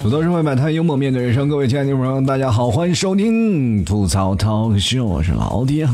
[0.00, 1.46] 吐槽社会百态，幽默面对人生。
[1.46, 5.86] 各位亲爱的朋友大家好，欢迎收听吐槽涛秀，我是老爹。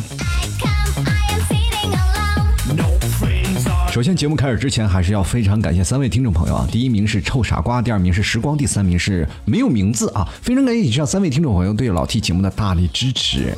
[3.90, 6.68] 首先，节目开始之前，还是要非常感谢三位听众朋友啊！
[6.70, 10.28] 第一名是臭傻瓜，第二名是时光，第三名是没有名字啊！
[10.40, 13.52] 非常感谢以上三位听众朋友对老 T 节目的大力支持。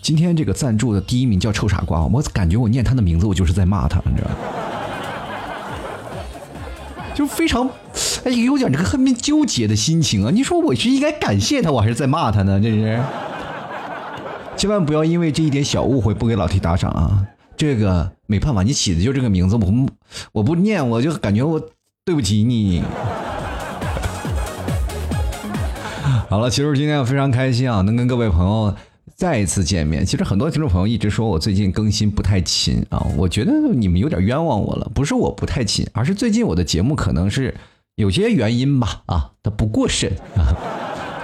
[0.00, 4.36] 今天这个赞助的第一名叫臭傻瓜，我感觉我念他的名字，我就是在骂他，你知道吗？
[7.18, 7.68] 就非常，
[8.22, 10.30] 哎，有点这个很纠结的心情啊！
[10.32, 12.60] 你说我是应该感谢他，我还是在骂他呢？
[12.62, 13.00] 这是，
[14.56, 17.26] 千万不要因为这一点小误会不给老 T 打赏啊！
[17.56, 19.86] 这个没办法，你起的就这个名字，我
[20.30, 21.60] 我不念，我就感觉我
[22.04, 22.84] 对不起你。
[26.28, 28.72] 好了，其实今天非常开心啊，能跟各位朋友。
[29.18, 34.88] 再一次见面，其实很多听众朋友一直说我最近更新不太勤啊，我觉得你们有点冤枉我了。
[34.94, 37.52] 不是我不太勤，而是最近我的节目可能是
[37.96, 40.54] 有些原因吧啊，它不过审啊，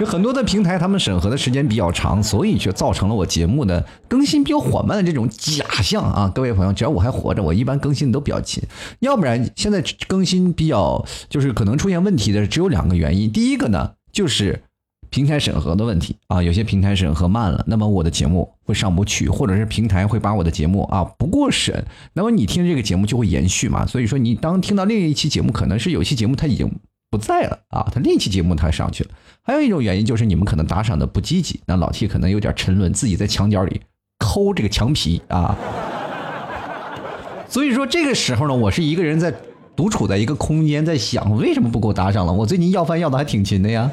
[0.01, 6.29] 有很多的平台他们审核的时间比较长，所以就造成了我节目的更新比较缓慢的这种假象啊。
[6.35, 8.61] 各位朋友，只要我还活着，我一般更新都比较勤，
[8.99, 14.63] 要不然现在更新比较就是可能出现问题的只有两个原因，第一个呢就是。
[15.09, 23.85] 平台审核的问题啊，有些平台审核慢了，那么我的节目会上不去，或者是平台会把我的节目啊不过审，那么你听这个节目就会延续嘛。
[23.85, 26.69] 所以说你当听到另一期节目，可能是有些节目它已经
[27.09, 29.09] 不在了啊，它另一期节目它上去了。
[29.41, 33.81] 还有一种原因就是你们可能打赏的不积极，那老 T 可能有点沉沦，自己在墙角里
[34.17, 35.55] 抠这个墙皮啊。
[37.47, 39.33] 所以说这个时候呢，我是一个人在
[39.75, 42.33] 独处在一个空间，在想为什么不给我打赏了？
[42.33, 43.89] 我最近要饭要的还挺勤的呀。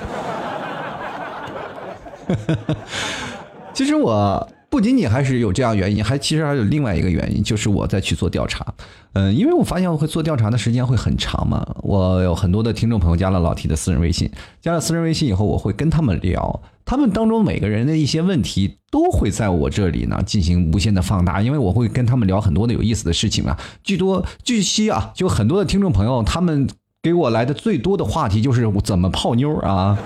[3.74, 8.66] 其实我不仅仅还是有这样原因，还其实还有另外一个原因，就是我在去做调查。
[9.14, 11.66] 嗯，因为我发现我会做调查的时间会很长嘛。
[11.82, 23.58] 我有很多的听众朋友加了老 T 的私人微信，加了私人微信以后，我会跟他们聊，他们当中每个人的一些问题都会在我这里呢进行无限的放大，因为我会跟他们聊很多的有意思的事情啊。
[23.84, 26.66] 据多据悉啊，就很多的听众朋友他们
[27.02, 29.98] 给我来的最多的话题就是我怎么泡妞啊。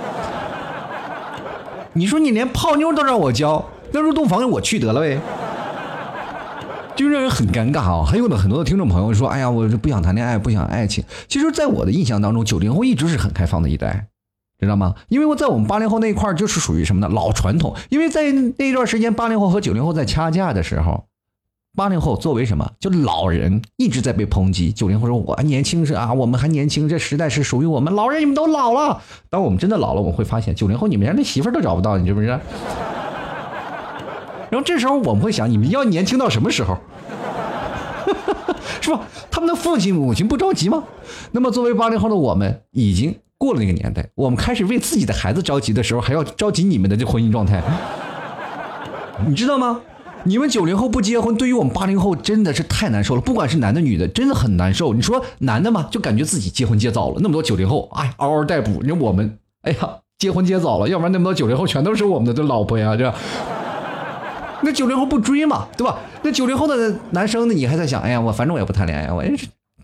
[1.96, 5.18] 你说你连泡妞都让我教，那入洞房我去得了呗，
[6.94, 8.04] 就让人很尴尬啊！
[8.04, 14.08] 还有的，很多的听众朋友说：“哎呀，我不想谈恋爱，不想爱情。”其实，在我的印象当中，九零后一直是很开放的一代，
[14.60, 14.94] 知道吗？
[15.08, 17.08] 因为我在我们八零后那一块就是属于什么呢？
[17.08, 17.74] 老传统。
[17.88, 21.06] 因为在那段时间，八零后和九零后在掐架的时候。
[21.76, 22.66] 八零后作为什么？
[22.80, 24.72] 就老人一直在被抨击。
[24.72, 27.94] 九零后说：“我还年轻是啊，我们还年轻，这时代是属于我们。
[27.94, 29.02] 老人你们都老了。
[29.28, 32.40] 当我们真的老了，我们会发现，九零后你们连那媳妇都找不到，你知不知道？
[34.48, 36.78] 然后这时候我们会想，你们要年轻到什么时候？
[38.80, 39.02] 是吧？
[39.30, 40.82] 他们的父亲母亲不着急吗？
[41.32, 47.62] 那么作为八零后的我们，已经过了那个年代，我们开始为自己的孩子着急的时候，还要着急你们的这婚姻状态，
[49.28, 49.82] 你知道吗？
[50.26, 53.20] 你们九零后不结婚，对于我们八零后真的是太难受了。
[53.20, 54.92] 不管是男的女的，真的很难受。
[54.92, 58.82] 你说男的嘛，就感觉自己结婚结早了，那么多九零后，哎，嗷嗷待哺。
[58.82, 63.14] 你说我们，哎呀，结婚结早了，要不然那么多九零后全都是我们的这老婆呀，这。
[64.62, 65.98] 那九零后不追嘛，对吧？
[66.22, 69.22] 那九零后的男生呢，你还在想，哎呀，我反正我也不谈恋爱，我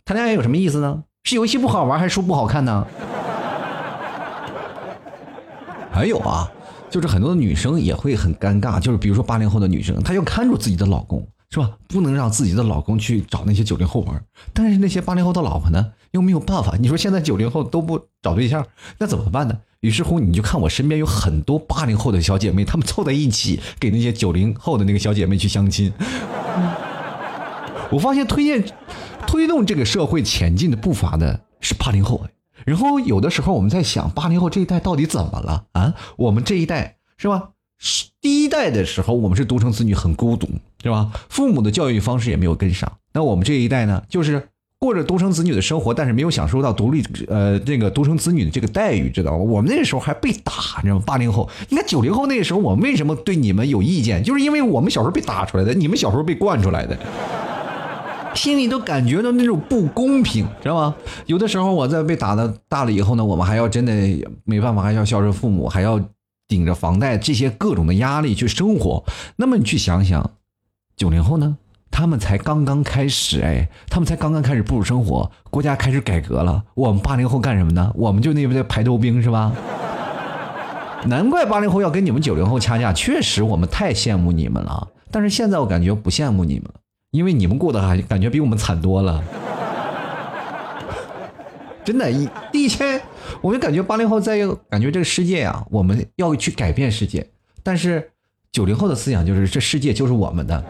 [0.05, 1.05] 谈恋爱有什么意思呢？
[1.23, 2.85] 是游戏不好玩，还是书不好看呢？
[5.93, 6.51] 还有啊。
[6.93, 11.71] 就是很多的女生也会很尴尬，就是比如说八零后的女生，她要看住自己的老公，是吧？
[11.89, 14.23] 不能让自己的老公去找那些九零后玩。
[14.53, 16.77] 但是那些八零后的老婆呢，又没有办法。
[16.79, 18.67] 你说现在九零后都不找对象，
[18.99, 19.59] 那怎么办呢？
[19.81, 25.91] 于是乎，你就看我身边有很多八零后的小姐妹，她们凑在一起给那些九零后的那个小姐妹去相亲。
[27.91, 28.63] 我发现推荐、
[29.27, 32.25] 推动这个社会前进的步伐的是八零后。
[32.65, 35.95] 然后有的时候我们在想，八零后这一代到底怎么了啊？
[36.17, 37.51] 我们这一代是吧？
[38.21, 40.49] 第一代的时候，我们是独生子女，很孤独，
[40.83, 41.11] 是吧？
[41.29, 42.91] 父母的教育方式也没有跟上。
[43.13, 49.39] 那我们这一代呢，就是过着独生子女的生活，但是没有享受到独立呃这个独生子女的这个待遇，知道吗？
[49.39, 51.03] 我们那个时候还被打，你知道吗？
[51.05, 54.23] 八零后，你看九零后那个时候，我们为什么对你们有意见？
[54.23, 56.97] 就是因为我们小时候被打出来的，你们小时候被惯出来的。
[58.35, 60.95] 心里都感觉到那种不公平，知道吗？
[61.27, 63.93] 有的时候我在被打的大了以后呢，我们还要真的
[64.45, 66.01] 没办法，还要孝顺父母，还要
[66.49, 69.05] 顶着房贷这些各种的压力去生活。
[69.37, 70.31] 那么你去想想，
[70.97, 71.57] 九零后呢，
[71.91, 76.65] 他们才刚刚开始，哎，他们才刚刚开始步入生活，国家开始改革了。
[76.75, 77.93] 我们八零后干什么呢？
[77.95, 79.53] 我们就那边排头兵是吧？
[81.07, 84.89] 难怪八零后要跟你们九零后掐架，确实我们太羡慕你们了。
[85.11, 86.75] 但是现在我感觉不羡慕你们了。
[87.13, 89.23] 因为你们过得还感觉比我们惨多了，
[91.85, 93.01] 真的，一第一天
[93.43, 94.39] 我就感觉八零后在
[94.71, 97.29] 感觉这个世界啊，我们要去改变世界，
[97.63, 98.11] 但是
[98.51, 100.65] 九零后的思想就是这世界就是我们的。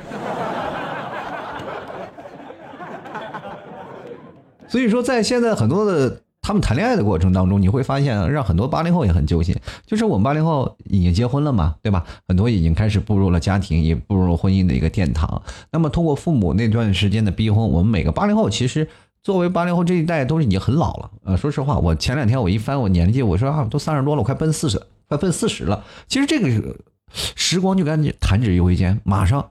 [4.66, 9.56] 所以说，在现在很多的他们谈恋爱的过程当中，你会发现让很多八零后也很揪心。
[9.86, 12.04] 就是我们八零后已经结婚了嘛，对吧？
[12.26, 15.40] 很多已经开始步入了家庭，也步入了婚姻的一个殿堂。
[15.70, 18.88] 那么通过父母那段时间的逼婚，我们每个八零后其实
[19.22, 21.10] 作为八零后这一代都是已经很老了。
[21.22, 25.84] 呃，说实话，我前两天我一翻我年纪，我说啊，都三十多了，我快奔四十，快奔四十了。
[26.08, 26.76] 其实这个
[27.14, 29.50] 时光就感觉弹指一挥间，马上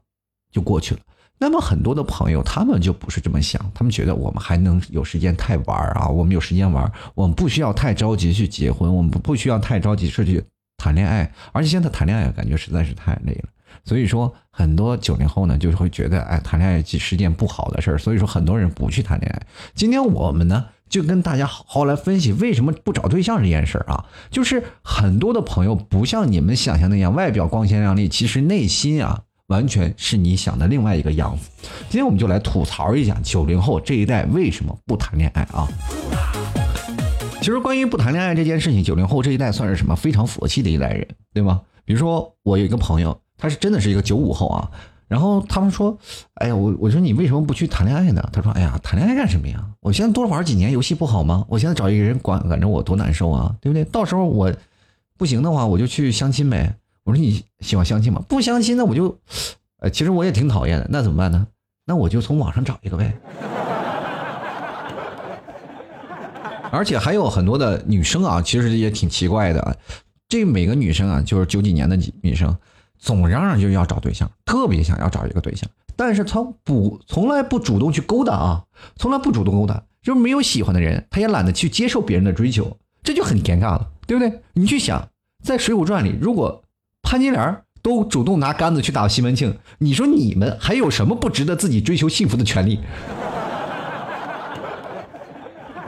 [0.51, 0.99] 就过去了。
[1.41, 10.43] 那么很多的朋友，他们就不是这么想，他们觉得我们还能有时间太玩啊，我们有时间玩，我们不需要太着急去结婚，我们不需要太着急去
[10.77, 13.49] 谈恋爱，而且现在谈恋爱感觉实在是太累了。
[13.83, 19.41] 所以说，很多九零后呢，就是会觉得，哎，谈恋爱是件不好的事儿，所以说很多人不去谈恋爱。
[19.73, 29.23] 今天我们呢，就跟大家好好来分析为什么不找对象这件事儿啊，就是很多的朋友不像你们想象那样，外表光鲜亮丽，其实内心啊。
[29.51, 31.49] 完全是你想的另外一个样子。
[31.89, 35.67] 今天我们就来吐槽一下九零后这一代为什么不谈恋爱啊？
[37.41, 41.61] 其实关于不谈恋爱这件事情，九零后这一代算是什么非常佛系的一代人，对吗？
[41.83, 44.71] 比如说我有一个朋友，他是真的是一个九五后啊。
[45.07, 45.97] 然后他们说
[46.39, 49.61] ：“哎呀，我我说你为什么不去谈恋爱呢？”他说：“哎呀，谈恋爱干什么呀？
[49.81, 51.43] 我现在多玩几年游戏不好吗？
[51.49, 53.83] 我现在找一个人管管着我多难受啊，对不对？
[53.83, 54.49] 到时候我
[55.17, 58.23] 不行的话，我就去相亲呗。”我说你喜欢相亲吗？
[58.27, 59.17] 不相亲那我就，
[59.79, 60.87] 呃，其实我也挺讨厌的。
[60.89, 61.47] 那怎么办呢？
[61.85, 63.13] 那我就从网上找一个呗。
[66.71, 69.77] 而且还有很多的女生啊，其实也挺奇怪的。
[70.29, 72.55] 这每个女生啊，就是九几年的女生，
[72.97, 78.63] 总嚷嚷就要找对象，特别想要找一个对象，但是从不从来不主动去勾搭啊，
[78.95, 84.41] 从来不主动勾搭，就是没有喜欢的人，她也懒得去接受别人的追求，这就很尴尬了，对不对？
[84.53, 85.09] 你去想，
[85.43, 86.60] 在《水浒传》里，如果
[87.11, 92.79] 潘金莲都主动拿杆子去打西门庆，你说你们还有什么不值得自己追求幸福的权利？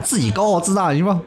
[0.02, 1.22] 自己高傲自大是吧？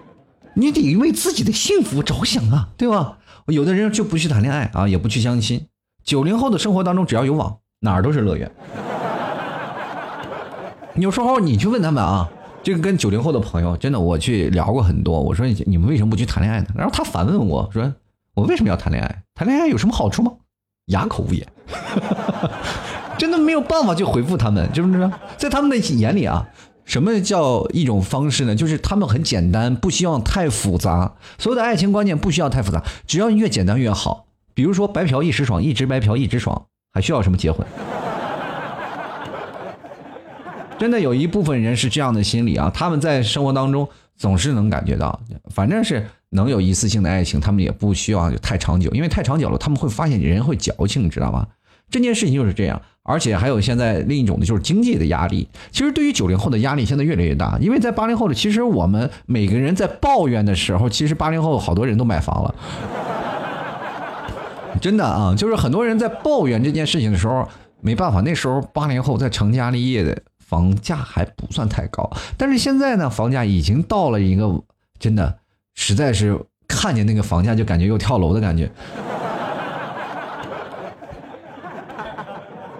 [0.54, 3.18] 你得为自己的幸福着想啊，对吧？
[3.48, 5.66] 有的人就不去谈恋爱啊，也不去相亲。
[6.04, 8.52] 九零后的生活当中，只要有网，哪儿都是乐园。
[10.94, 12.30] 有时候你去问他们啊，
[12.62, 15.20] 这个跟九零后的朋友，真的我去聊过很多。
[15.20, 16.68] 我说你们为什么不去谈恋爱呢？
[16.76, 17.92] 然后他反问我说。
[18.38, 19.24] 我为什么要谈恋爱？
[19.34, 20.31] 谈恋爱有什么好处吗？
[20.89, 21.44] 哑口无言，
[23.18, 25.12] 真的没有办法去回复他们，知不知道？
[25.38, 26.48] 在他们的眼里啊，
[26.86, 28.56] 什么叫一种方式呢？
[28.56, 31.16] 就是他们很简单，不希望太复杂。
[31.39, 34.28] 所有的爱情观念不需要太复杂，只要越简单越好。
[34.54, 37.66] 比如说白嫖一时爽，一直白嫖一直爽，还需要什么结婚？
[40.78, 45.19] 真的有一部分人是这样的心理啊，他们在生活当中总是能感觉到，
[45.50, 46.07] 反正是。
[46.32, 51.48] 能有一次性的爱情，他们也不需要太长久，因为太长久了，他们会发现人会矫情，你知道吗？
[51.90, 55.48] 这件事情就是这样，而且还有现在另一种的就是经济的压力。
[55.72, 62.56] 其实对于九零后的压力现在越来越大，因为在八零后的，其实我们每个人在抱怨的时候，其实八零后好多人都买房了，
[64.82, 67.48] 真的啊，就是很多人在抱怨这件事情的时候，
[67.80, 74.62] 没办法，那时候八零后在成家立业的房价还不算太高，但是现在呢，房价已经到了一个
[75.00, 75.38] 真的。
[75.78, 78.69] 实在是看见那个房价就感觉又跳楼的感觉。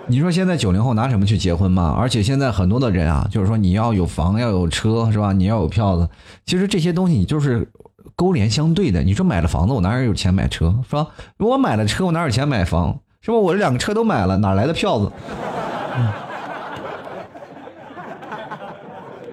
[0.08, 1.96] 你说现在九零后拿什么去结婚嘛？
[1.98, 5.32] 而且现在很多的人啊，就是说你要有房要有车是吧？
[5.32, 6.10] 你要有票子，
[6.46, 7.70] 其实这些东西你就是
[8.16, 9.04] 勾连相对的。
[9.04, 11.08] 你说买了房子，我哪有钱买车是吧？
[11.38, 13.38] 我买了车，我哪有钱买房是吧？
[13.38, 15.12] 我这两个车都买了，哪来的票子？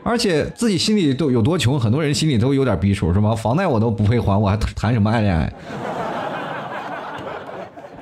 [0.04, 3.34] 而且自己心里都有多穷，很多人心里都有点逼数，是吧？
[3.34, 5.52] 房贷我都不会还，我还谈什么爱恋爱？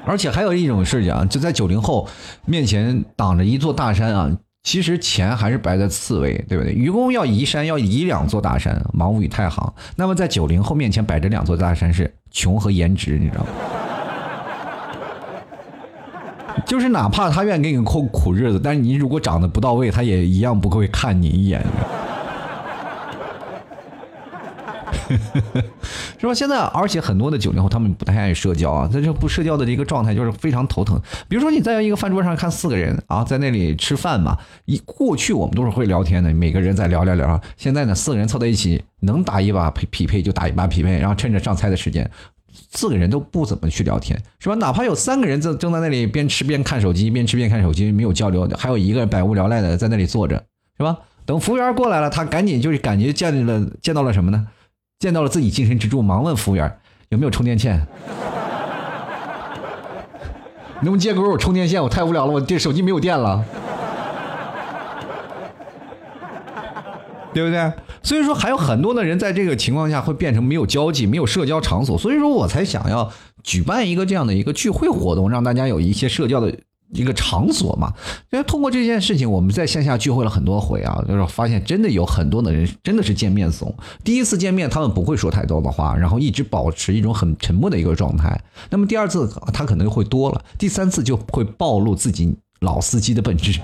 [0.05, 2.09] 而且还有一种事情啊，就在九零后
[2.45, 6.73] 面前挡着一座大山啊，其实钱还是摆在次位，对不对？
[6.73, 9.73] 愚公要移山，要移两座大山，忙于太行。
[9.95, 13.51] 那么在九零后面前摆着两座大山是穷和颜值，你知道吗？
[16.67, 21.65] 就是哪怕他愿意给你过苦日子，但是你如果长得不到位，他也一样不会看你一眼。
[26.19, 26.33] 是吧？
[26.33, 30.99] 现在而且很多的九零后他们不太爱社交啊，在这不社交的这个状态就是非常头疼。
[31.29, 37.39] 比如说你在一个饭桌上看四个人啊，在那里吃饭嘛，一过去我们都是会聊天的，每个人在聊聊聊。
[37.57, 42.09] 现在呢，四个人凑在一起，能打一把匹匹配就打一把匹配，然后趁着上菜的时间。
[42.73, 44.55] 四个人都不怎么去聊天，是吧？
[44.57, 50.43] 哪怕有三个人在正在那里边吃边看手机，边吃边看手机，没有交流，还有一个人百无聊赖的在那里坐着，
[50.79, 50.99] 是吧？
[51.25, 54.47] 等服务员过来了，他赶紧就是感觉见了见到了什么呢？
[54.99, 56.79] 见到了自己精神支柱，忙问服务员
[57.11, 57.87] 有没有充电线。
[60.83, 61.81] 能不能借给我充电线？
[61.83, 63.45] 我太无聊了，我这手机没有电了，
[67.33, 67.73] 对不对？
[68.03, 71.99] 所以说，还有很多的人在这个情况下会变成没有交际、没有社交场所。
[71.99, 73.11] 所以说我才想要
[73.43, 76.53] 举办一个这样的一个聚会活动，让大家有一些社交的。
[76.95, 77.91] 一个场所嘛，
[78.31, 83.75] 因为通过这件事情，我们在线下聚会了很多回啊，就是发现真的有很多的人真的是见面怂。
[84.05, 88.39] 第一次见面，他们不会说太多的话，然后一直保持一种很沉默的一个状态。
[88.69, 93.59] 那么第二次他可能就会多了，第三次就会暴露自己老司机的本质。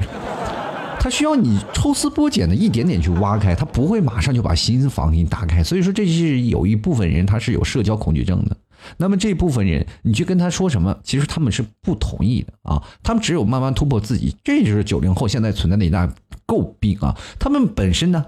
[1.00, 5.62] 他需要你抽丝剥茧的一点点去挖开，他不会马上就把心房给你打开。
[5.62, 8.56] 所以说，这是有一部分人他是有社交恐惧症的。
[8.96, 12.82] 那么这部分人，你去跟他说什么，其实他们是不同意的啊。
[13.02, 16.08] 他们只有慢慢突破自己，这就是九零后现在存在的一大
[16.46, 17.16] 诟病啊。
[17.38, 18.24] 他们本身呢，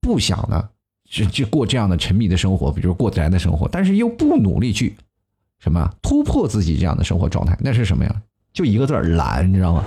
[0.00, 0.68] 不想呢，
[1.08, 4.96] 去去过这样的沉迷的生活，比如过宅的生活，但是又不努力去
[5.58, 8.22] 什么突破自己这样的生活状态，那是什么呀？
[8.52, 9.84] 就一个字儿懒，你知道吗？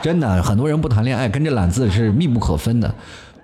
[0.00, 2.94] 真的，很多人不谈恋爱，跟这懒字是密不可分的。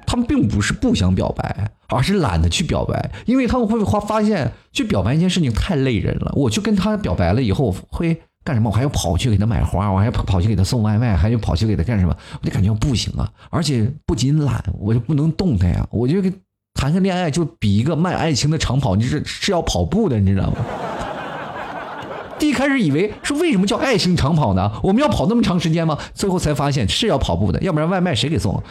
[0.07, 6.31] 他们并不是不想表白，而是懒得去表白，因为他们会发发现去表白一件事情太累人了。
[6.37, 8.69] 我去跟他表白了以后会干什么？
[8.69, 12.15] 我还要跑去给他买花，我还要跑去给他送外卖，还要跑去给他干什么？
[12.41, 13.27] 我就感觉不行啊！
[13.49, 15.87] 而且不仅懒，我就不能动弹呀！
[15.91, 16.23] 我就
[16.75, 20.57] 谈个恋爱就比一个卖爱情的长跑，你是是要跑步的，你知道吗？
[22.39, 24.71] 第一开始以为说为什么叫爱情长跑呢？
[24.83, 25.99] 我们要跑那么长时间吗？
[26.15, 28.63] 最后才发现是要跑步的，要不然外卖谁给送？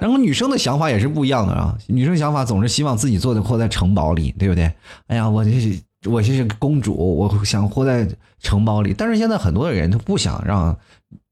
[0.00, 4.70] 然后女生的想法也是不一样的啊，女生想法总是希望自己做的活在城堡里，对不对？
[5.06, 5.80] 哎呀，我这是
[6.10, 8.06] 我这是公主，我想活在
[8.38, 8.92] 城堡里。
[8.92, 10.76] 但是现在很多的人都不想让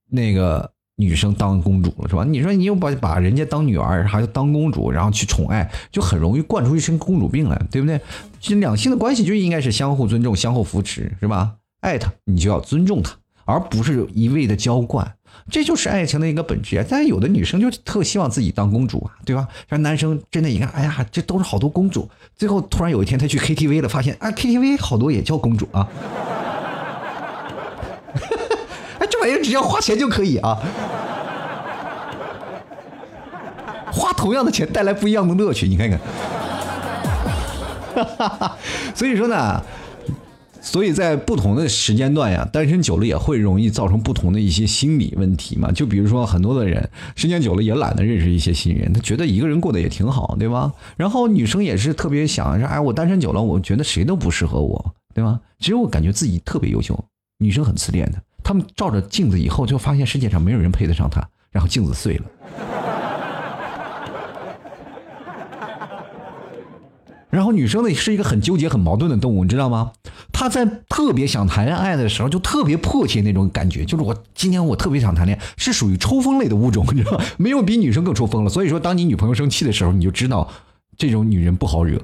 [0.09, 0.71] 那个
[1.03, 2.25] 女生当公主了，是吧？
[2.25, 8.01] 你说你又把把人家当女儿，还要当公主，然后去宠爱，就很容易惯出一身公主病来，对不对？
[8.41, 11.55] 其实两性的关系就应该是相互尊重、相互扶持，是吧？
[11.81, 13.13] 爱她，你就要尊重她，
[13.45, 15.15] 而不是一味的娇惯。
[15.51, 16.85] 这就是爱情的一个本质啊！
[16.89, 19.49] 但有的女生就特希望自己当公主啊，对吧？
[19.67, 22.09] 让男生真的一看，哎呀，这都是好多公主。
[22.37, 25.89] 最后突然有一天他去 KTV 了，发现啊，KTV 好多也叫公主啊。
[29.23, 30.59] 哎，这玩意儿只要花钱就可以啊，
[33.93, 36.01] 花同样的钱带来不一样的乐趣，你看看。
[38.95, 39.63] 所以说呢。
[40.65, 45.73] 所以在不同的时间段呀，单身久了也会容易造成不同的一些心理问题嘛。
[45.73, 50.73] 就比如说很多的人时间久了也懒得认识一些新人，他觉得一个人过得也挺好，对吧？
[50.97, 55.41] 然后女生也是特别想说，哎，我单身久了，我觉得谁都不适合我，对吧？
[55.59, 56.97] 其实我感觉自己特别优秀，
[57.39, 62.25] 女生很自恋的，他们照着镜子以后就发现世界上没有人配得上她，然后镜子碎了。
[67.31, 69.93] 然后女生呢是一个很纠结、很矛盾的动物，你知道吗？
[70.33, 77.25] 她在特别想谈恋爱的时候，就特别迫切那种感觉，就是我今天我特别想谈恋爱，是属于抽风类的物种，你知道吗？
[77.39, 78.51] 没有比女生更抽风了。
[78.51, 80.47] 所以说，当你女朋友生气的时候，你就知道
[80.99, 81.99] 这种女人不好惹。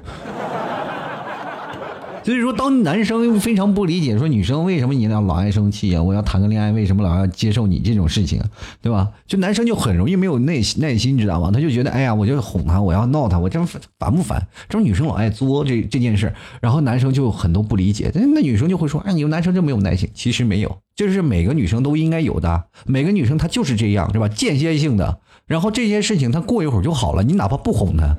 [2.29, 6.03] 所以说，当男生非常不理解，说女生为什么你俩老爱生气啊？
[6.03, 8.39] 我要谈个恋爱，为什么老要接受你这种事情？
[8.83, 9.09] 对吧？
[9.27, 11.51] 就男生就很容易没有耐耐心，知道吗？
[11.51, 13.59] 他就觉得，哎呀，我就哄他，我要闹他，我这
[13.99, 14.47] 烦不烦？
[14.69, 16.31] 这种女生老爱作这这件事，
[16.61, 20.11] 然后男生就很多不理解，那女生就会说，哎，你们男生就没有耐心？
[20.13, 24.29] 其实没有，就是每个女生都应该有的，每个女生她就是这样，是吧？
[24.29, 28.15] 间歇性的，然后这些事情她过一会儿就好了，你哪怕不哄她，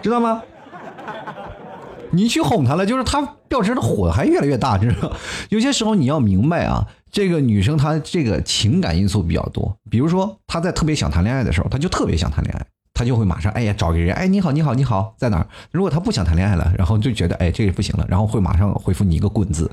[0.00, 0.40] 知道吗？
[2.14, 5.12] 你去哄她了，就是她掉身的火还越来越大，知道？
[5.50, 9.76] 有些时候你要明白啊，这个女生她这个情感因素比较多。
[9.90, 15.46] 比如说她在特别想谈恋爱的时候，她就特别想谈恋爱，她就会马上哎呀找个人，哎你好你好你好在哪儿？
[15.70, 19.70] 如果她不想谈恋爱了，然后就觉得哎这个不行了，然后会马上回复你一个滚字。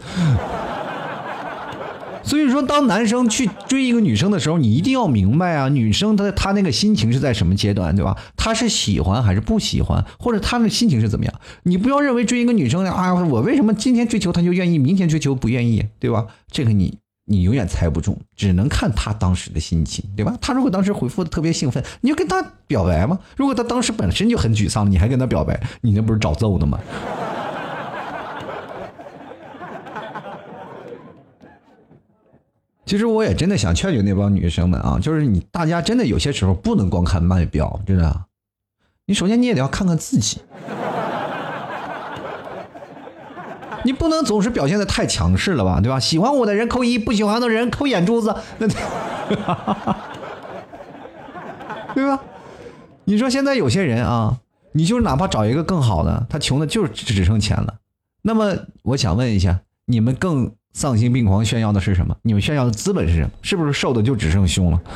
[2.23, 8.15] 所以说，当男生去追一个女生的时候，你一定要明白啊，女生她她那个心情是在什么阶段，对吧？
[8.37, 11.33] 她是喜欢还是不喜欢，或者她的心情是怎么样？
[11.63, 16.27] 你不要认为追一个女生啊，我为什么今天追求她就愿意，明天追求不愿意，对吧？
[16.51, 20.37] 这个你你永远猜不中，只能看她当时的心情，对吧？
[20.39, 23.17] 她如果当时回复的特别兴奋，你就跟她表白吗？
[23.35, 26.79] 如果她当时本身就很沮丧，你还跟她表白，你那不是找揍呢吗？
[32.91, 38.25] 其实我也真的想劝劝那帮女生们啊，就是你大家真的有些时候不能光看外表，真的。
[39.05, 40.41] 你首先你也得要看看自己。
[43.86, 46.01] 你不能总是表现的太强势了吧，对吧？
[46.01, 48.67] 喜欢我的人扣一，不喜欢的人扣眼珠子，那，
[51.95, 52.21] 对吧？
[53.05, 54.38] 你说现在有些人啊，
[54.74, 57.75] 你就是哪怕找一个更好的，他穷的就是只剩钱了。
[58.24, 62.15] 那么我想问一下，你们更丧心病狂炫耀的是什么？
[62.21, 63.29] 你们炫耀的资本是什么？
[63.41, 64.81] 是不是瘦的就只剩胸了？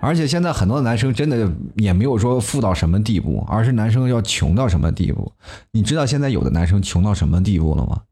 [0.00, 5.32] 而且现在很多男生真的也没有说富到什么地步，而是男生要穷到什么地步？
[5.72, 8.02] 你知道现在有的男生穷到什么地步了吗？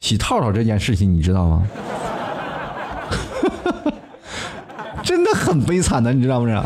[0.00, 1.66] 洗套套这件事情你知道吗？
[5.02, 6.64] 真的很悲惨的，你知道不知道？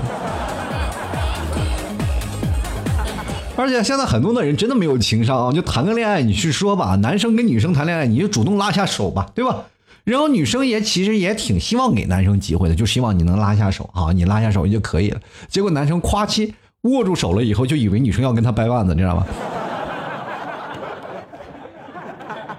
[3.57, 5.53] 而且现在很多的人真的没有情商啊！
[5.53, 9.63] 就谈个恋爱，你去说吧，男生跟女生谈恋爱，你就主动拉下手吧，对吧？
[10.03, 15.21] 然后女生也其实也挺希望给男生机会的，就希望你能拉下手啊，你拉下手就可以了。
[15.49, 19.25] 结果男生夸起握住手了以后，就以为女生要跟他掰腕子，你知道吗？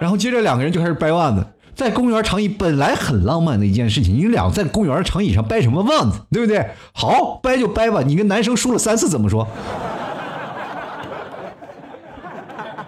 [0.00, 6.66] 然后接着两个人就开始掰腕子，在公园长椅本来很浪漫的一件事情，你俩在公园长椅上掰什么腕子，对不对？
[6.94, 8.02] 好，掰就掰吧。
[8.02, 9.46] 你跟男生输了三次怎么说？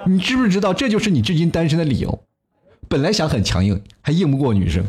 [0.09, 2.19] 你知不知道这就是你至今单身的理由？
[2.89, 4.83] 本来想很强硬，还硬不过女生。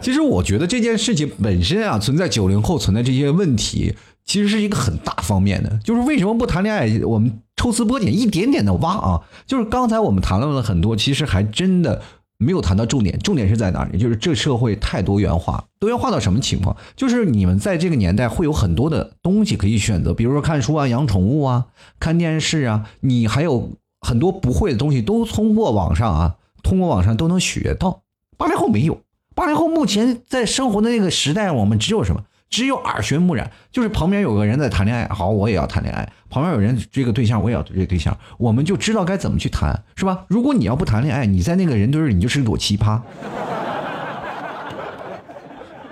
[0.00, 5.78] 其实我觉得这件事情本身啊，存在九零后存在这些问题，其实是一个很大方面的。
[5.84, 6.88] 就是为什么不谈恋爱？
[7.04, 9.20] 我们抽丝剥茧，一点点的挖啊。
[9.46, 12.00] 就是刚才我们谈论了很多，其实还真的
[12.42, 13.18] 没有谈到重点。
[13.20, 13.98] 重点是在哪里？
[13.98, 16.76] 就是这社会太多元化，多元化到什么情况？
[16.96, 21.66] 就是你们在这个年代会有很多的东西可以选择，比如说看书啊、养宠物啊、
[22.00, 23.72] 看电视啊，你还有。
[24.04, 26.34] 很多不会的东西都通过网上啊，
[26.64, 28.02] 通过网上都能学到。
[28.36, 28.98] 八零后没有，
[29.32, 32.24] 八零后目前在生活的那个时代，我们只有什么？
[32.52, 40.26] 只有耳濡目染，就是旁边有个人在谈恋爱，好，我也要谈恋爱；旁边有人追个对象，我也要追对象，我们就知道该怎么去谈，是吧？
[40.28, 43.00] 如果你要不谈恋爱，你在那个人堆里，你就是一朵奇葩。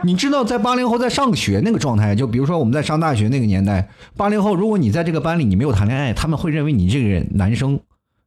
[0.03, 7.81] 你知道，在八零后在上学那个状态，就比如说我们在上大学那个年代，八零后，如果你在这个班里你没有谈恋爱，他们会认为你这个人男生。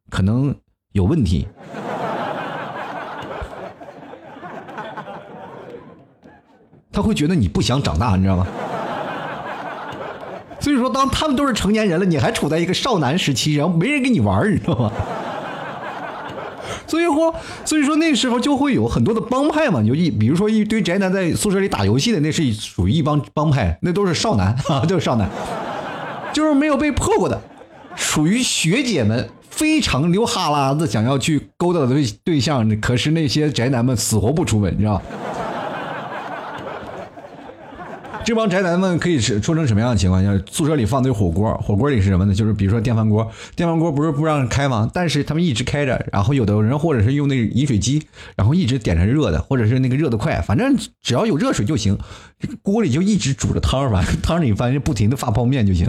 [0.10, 0.54] 可能
[0.92, 1.48] 有问题，
[6.94, 8.48] 他会觉得你不想长大，你知道吗？
[10.60, 14.92] 所以说，当他们都是成年人了，你还处在一个少男时期，然后没人跟你玩你知道吗？
[16.88, 25.28] 所以说，所以说那时候就会有很多的帮派嘛，就一比如说一堆宅男在宿舍里打游戏的，那是属于一帮帮派，那都是少男 啊，就是少男，
[26.32, 27.42] 就是没有被破过的，
[27.96, 29.28] 属于学姐们。
[29.54, 35.00] 非常流哈喇子，想要去勾搭的对对象，可是那些宅男们死活不出门，你知道
[38.26, 40.24] 这帮宅男们可以是出成什么样的情况？
[40.24, 40.42] 下？
[40.50, 42.34] 宿舍里放堆火锅，火锅里是什么呢？
[42.34, 44.90] 就是比如说电饭锅，电饭锅不是不让开吗？
[44.94, 48.04] 但是他们一直开着，然后有的人或者是用那饮水机，
[48.38, 51.98] 然后一直点着热的，或者是那个热的快，反正只要有热水就行，
[52.62, 55.88] 锅里就一直煮着汤吧，汤里反正不停的发泡面就行。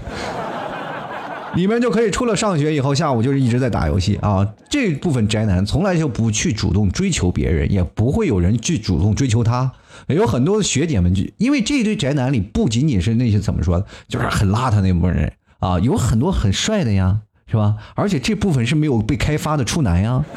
[1.57, 4.45] 你们就可以除了上学以后，下午就是一直在打游戏啊。
[4.69, 9.71] 这部分宅男从来就不去主动追求别人，也不会有人去主动追求他。
[10.09, 17.77] 有很多的学姐们就因为这一堆宅男里不仅仅是那些怎么说，就是很邋遢那部分人啊，有很多很帅的呀，是吧？
[17.95, 20.25] 而且这部分是没有被开发的处男呀。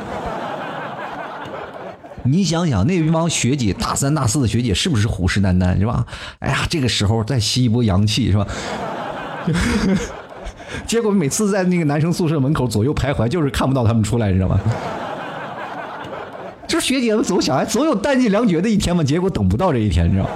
[2.24, 6.06] 你想想，那帮学姐大三大四的学姐是不是虎视眈眈，是吧？
[6.40, 8.48] 哎呀，这个时候再吸一波阳气，是吧？
[10.86, 14.60] 结果每次在那个男生宿舍门口左右徘徊，就是看不到他们出来，知道吗？
[16.68, 19.04] 就是学姐们总想，哎，总有弹尽粮绝的一天嘛。
[19.04, 20.30] 结果等不到这一天，你知道吗？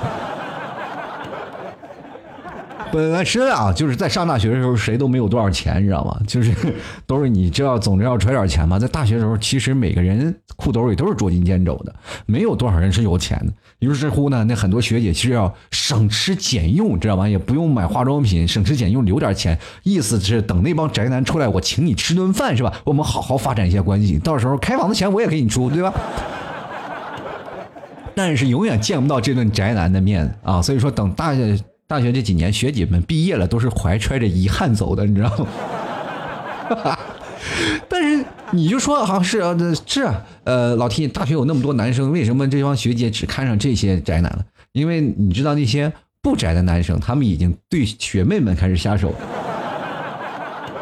[2.91, 6.19] 本身啊，就是在上大学的时候，谁都没有多少钱，你知道吗？
[6.27, 6.53] 就是
[7.07, 8.77] 都是你知道，总之要揣点钱嘛。
[8.77, 11.93] 在大学的时候，其实每个人裤兜里都是捉襟见肘的，
[12.25, 13.53] 没有多少人是有钱的。
[13.79, 17.27] 于是乎呢，那很多学姐其实要省吃俭用，知道吗？
[17.27, 22.71] 也不用买化妆品，省吃俭用留点钱，意思是等那帮宅男出来，我请你吃顿饭，是吧？
[22.83, 25.93] 我们好好发展一下关系，到时候开房的钱我也给你出，对吧？
[28.13, 30.61] 但是永远见不到这顿宅男的面啊！
[30.61, 31.57] 所以说，等大学。
[31.91, 36.97] 大学这几年，学姐们毕业了，都是怀揣着遗憾走的，你知道吗？
[37.89, 39.53] 但是你就说，好像是啊，
[39.85, 44.45] 是啊，呃，老 T，大学有那么多男生，为什么这帮学姐只看上这些宅男了？
[44.71, 49.13] 因为你知道，那些不宅的男生，他们已经对学妹们开始下手。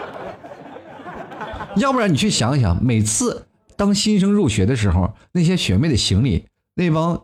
[1.78, 6.45] 要不然你去想想，每次当新生入学的时候，那些学妹的行李，
[6.76, 7.19] 那帮。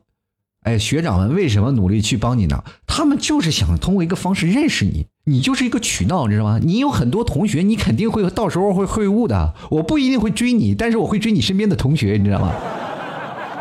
[0.65, 2.63] 哎，学长们为什么努力去帮你呢？
[2.87, 6.59] 他们就是想通过一个方式认识你，你就是一个渠道，知道吗？
[6.61, 9.53] 你有很多同学，你肯定会到时候会会晤的。
[9.69, 12.51] 我不一定会追你，但是我会追你身边的同学，你知道吗？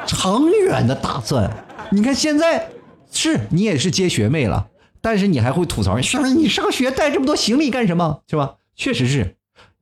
[0.06, 1.50] 长远的打算。
[1.90, 2.68] 你看现在
[3.12, 4.68] 是你也是接学妹了，
[5.02, 8.20] 但是你还会吐槽，说你上学带这么多行李干什么？
[8.30, 8.54] 是吧？
[8.74, 9.36] 确实是。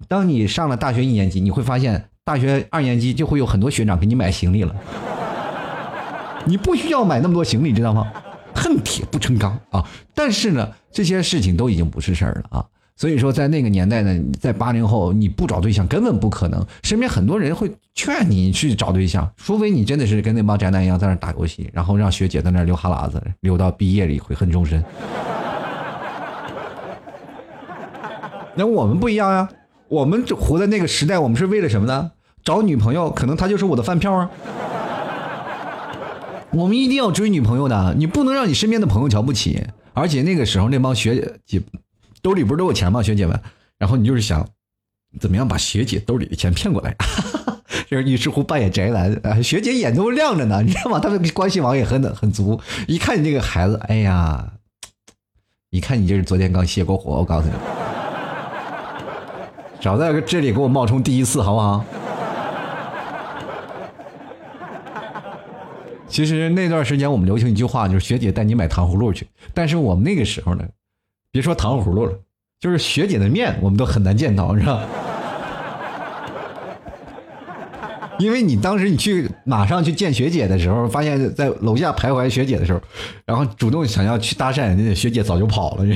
[0.08, 4.74] 当你上了大学一年级，你会发现大学二年级就会有很多学长给你买行李了。
[6.44, 8.12] 你不需要买那么多行李，知道吗？
[8.54, 9.82] 恨铁不成钢啊！
[10.14, 12.64] 但是呢，这些事情都已经不是事儿了啊。
[12.96, 16.64] 所以说，在那个年代呢，在八零后，你不找对象根本不可能。
[16.82, 24.84] 身边很多人会劝你去找对象，除非你真的是跟那帮宅男一样在那打游戏，然后让学姐在那流哈喇子，流到毕业里悔恨终身。
[28.54, 29.48] 那我们不一样呀，
[29.88, 32.10] 我们活在那个时代，我们是为了什么呢？
[32.44, 34.30] 找女朋友，可能她就是我的饭票啊。
[36.54, 39.64] 我们一定要追女朋友的，你不能让你身边的朋友瞧不起。
[39.94, 41.62] 而且那个时候那帮学姐
[42.22, 43.02] 兜里不是都有钱吗？
[43.02, 43.38] 学姐们，
[43.78, 44.46] 然后你就是想
[45.20, 46.94] 怎么样把学姐兜里的钱骗过来？
[47.88, 50.98] 就是于是乎扮演宅男啊，学姐眼都亮着呢，你知道吗？
[50.98, 52.60] 他们关系网也很很足。
[52.86, 54.52] 一看你这个孩子，哎呀，
[55.70, 57.16] 一看你就是昨天刚泄过火。
[57.16, 57.54] 我告诉你，
[59.80, 61.84] 少在这里给我冒充第一次，好不好？
[66.12, 69.26] 其实那段时间我们流行一句话，就是学姐带你买糖葫芦去。
[69.54, 70.62] 但是我们那个时候呢，
[71.32, 72.12] 别说糖葫芦了，
[72.60, 74.84] 就是学姐的面我们都很难见到，是吧？
[78.20, 82.80] 因为你当时你去马上去见学姐的时候，发现在楼下徘徊学姐的时候，
[83.24, 85.86] 然后主动想要去搭讪，那学姐早就跑了，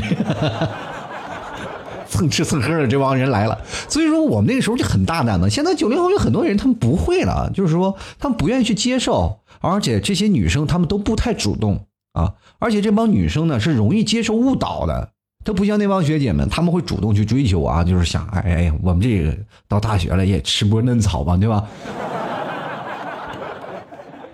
[2.09, 3.61] 蹭吃蹭喝的这帮人来了。
[3.87, 5.51] 所以说我们那个时候就很大胆的。
[5.51, 9.41] 现在九零后有很多人他们不会了，就是说他们不愿意去接受。
[9.69, 15.11] 而且这些女生她们都不太主动啊，而且这帮女生呢是容易接受误导的，
[15.45, 19.37] 她不像那帮学姐们，她们会主动去追求啊，就是想，哎哎呀，我们这个
[19.69, 21.65] 到大学了也吃波嫩草吧，对吧？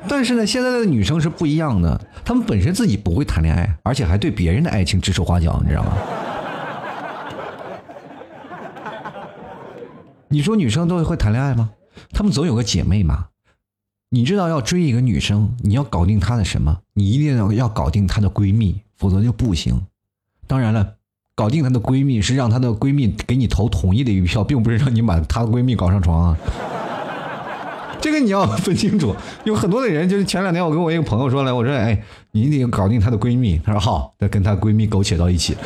[0.07, 5.93] 但是呢，现在的女生是不一样的，她们本身自己不会谈恋爱，而且还对别人的爱情指手画脚，你知道吗？
[10.29, 11.71] 你说女生都会谈恋爱吗？
[12.13, 13.29] 她们总有个姐妹嘛。
[14.15, 16.81] 你知道要追一个女生，你要搞定她的什么？
[16.93, 19.87] 你一定要要搞定她的闺蜜，否则就不行。
[20.47, 20.97] 当然了，
[21.35, 26.37] 搞定她的闺蜜是让她的闺蜜给你投同意的一票，并不是让你把她的闺蜜搞上床啊。
[28.03, 29.17] 这个你要分清楚。
[29.45, 35.57] 有很多的人，就是前两天我跟我一个朋友说了，我说：“哎，你一定搞定她的闺蜜。”他说：“好。”再跟她闺蜜苟且到一起。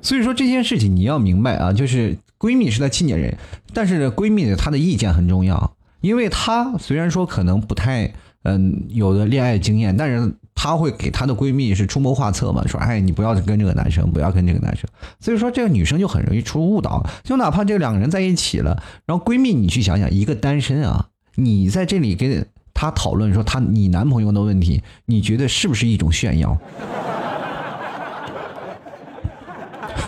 [0.00, 2.16] 所以说这件事情你要明白啊，就是。
[2.40, 3.36] 闺蜜是她亲近人，
[3.74, 14.88] 但是闺蜜她的意见很重要，因为她虽然说可能不太嗯有的恋爱经验，但是她会给她的闺蜜是出谋划策嘛，说哎你不要跟这个男生，不要跟这个男生，
[15.20, 26.58] 所以说这个女生就很容易出误导，就哪怕这两个人在一起了，然后闺蜜你去想想，一个单身啊，你在这里跟她讨论说她你男朋友的问题，你觉得是不是一种炫耀？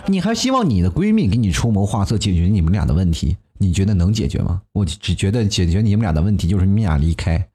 [0.06, 3.36] 你还希望你的闺蜜给你出谋划策解决你们俩的问题？
[3.58, 4.60] 你觉得能解决吗？
[4.72, 7.46] 我只觉得解决你们俩的问题就是你们俩离开，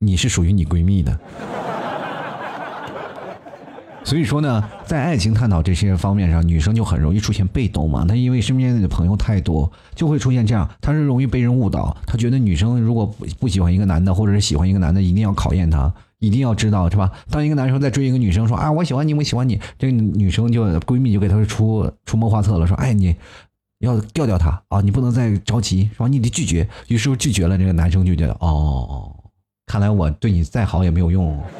[0.00, 1.18] 你是属于你闺蜜的。
[4.04, 8.04] 所以说呢，在爱情探讨这些方面上，女生就很容易出现被动嘛。
[8.04, 11.96] 她因为身边的朋友太多，就会出现这样，她是容易被人误导。
[12.04, 15.94] 她觉得女生如果不不喜欢一个男的，或者是喜欢一个男的，一定要考验他。
[16.22, 17.10] 一定要知道是吧？
[17.28, 23.16] 当一个男生在追一个女生，说啊我喜欢你，我喜欢你，这个女生就闺蜜就给他出出谋划策了，说哎你
[23.80, 26.06] 要调调他啊，你不能再着急，是吧？
[26.06, 26.68] 你得拒绝。
[26.86, 29.12] 于是拒绝了，这个男生就觉得哦，
[29.66, 31.36] 看来我对你再好也没有用。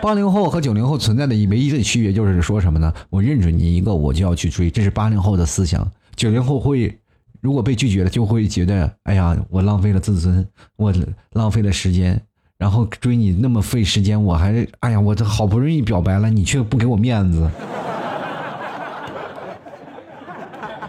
[0.00, 2.94] 八零后和九零后存在的唯一的区别就是说什么呢？
[3.10, 5.90] 我认准你一个，我就要去追，这是八零后的思想。
[6.14, 6.96] 九零后会。
[7.40, 10.92] 如果被拒绝了，就会觉得，哎呀，我浪费了自尊，我
[11.32, 12.20] 浪费了时间，
[12.58, 17.50] 然后追你那么费时间，我还，哎呀，我这好不容易表白了，你却不给我面子。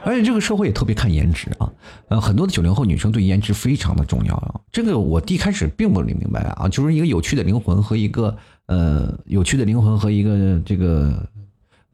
[0.03, 1.71] 而且这个社会也特别看颜值啊，
[2.09, 4.59] 呃，很多的九零后女生对颜值非常的重要啊。
[4.71, 8.35] 这个我一开始并不明白啊，就是一个有趣的灵魂和一个
[8.65, 11.23] 呃有趣的灵魂和一个这个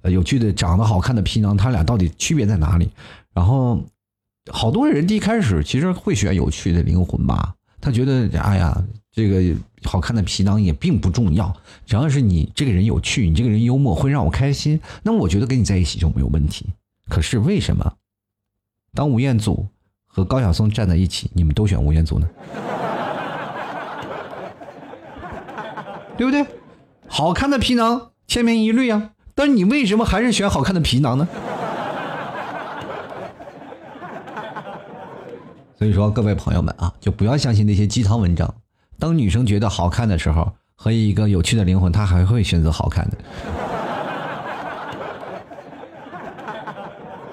[0.02, 2.90] 呃有趣的长得好看的皮囊，他俩到底区别在哪里？
[3.36, 3.86] 然后。
[4.50, 11.56] 好多人一开始其实会选有趣的灵魂吧，他觉得哎呀，这个好看的皮囊也并不重要，
[11.86, 16.66] 只要是你这个人有趣，你这个人幽默，会让我开心，那我觉得跟你在一起就没有问题。
[17.10, 17.94] 可是为什么，
[18.94, 19.68] 当吴彦祖
[20.06, 22.28] 和高晓松站在一起，你们都选吴彦祖呢？
[26.18, 26.46] 对不对？
[27.08, 31.28] 好看的皮囊千篇一律啊，但是你为什么还是选好看的皮囊呢？
[35.78, 38.52] 所以说，各位朋友们啊，就不要相信那些鸡汤文章。
[38.98, 43.18] 当女生觉得好看的时候，和一个有趣的灵魂，她还会选择好看的。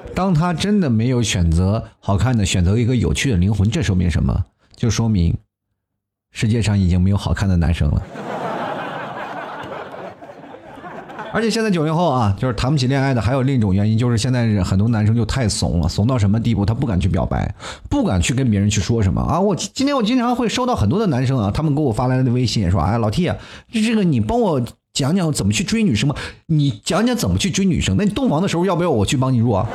[0.14, 4.44] 当她真的没有选择好看的，选择一个有趣的灵魂，这说明什么？
[4.76, 5.35] 就说明
[6.33, 8.02] 世界上已经没有好看的男生了。
[11.35, 16.64] 而且现在九零后啊，就是谈不起恋爱的，还有另一种原因，就是现在很多男生就太怂了，怂到什么地步？
[16.64, 17.53] 他不敢去表白，
[17.90, 19.40] 不敢去跟别人去说什么啊！
[19.40, 23.29] 我今天我经常会收到很多的男生啊，他们给我发来的微信说：“哎，老 T，
[23.73, 26.14] 这个你帮我讲讲怎么去追女生吗？
[26.47, 27.97] 你讲讲怎么去追女生？
[27.97, 29.68] 那你洞房的时候要不要我去帮你入啊？”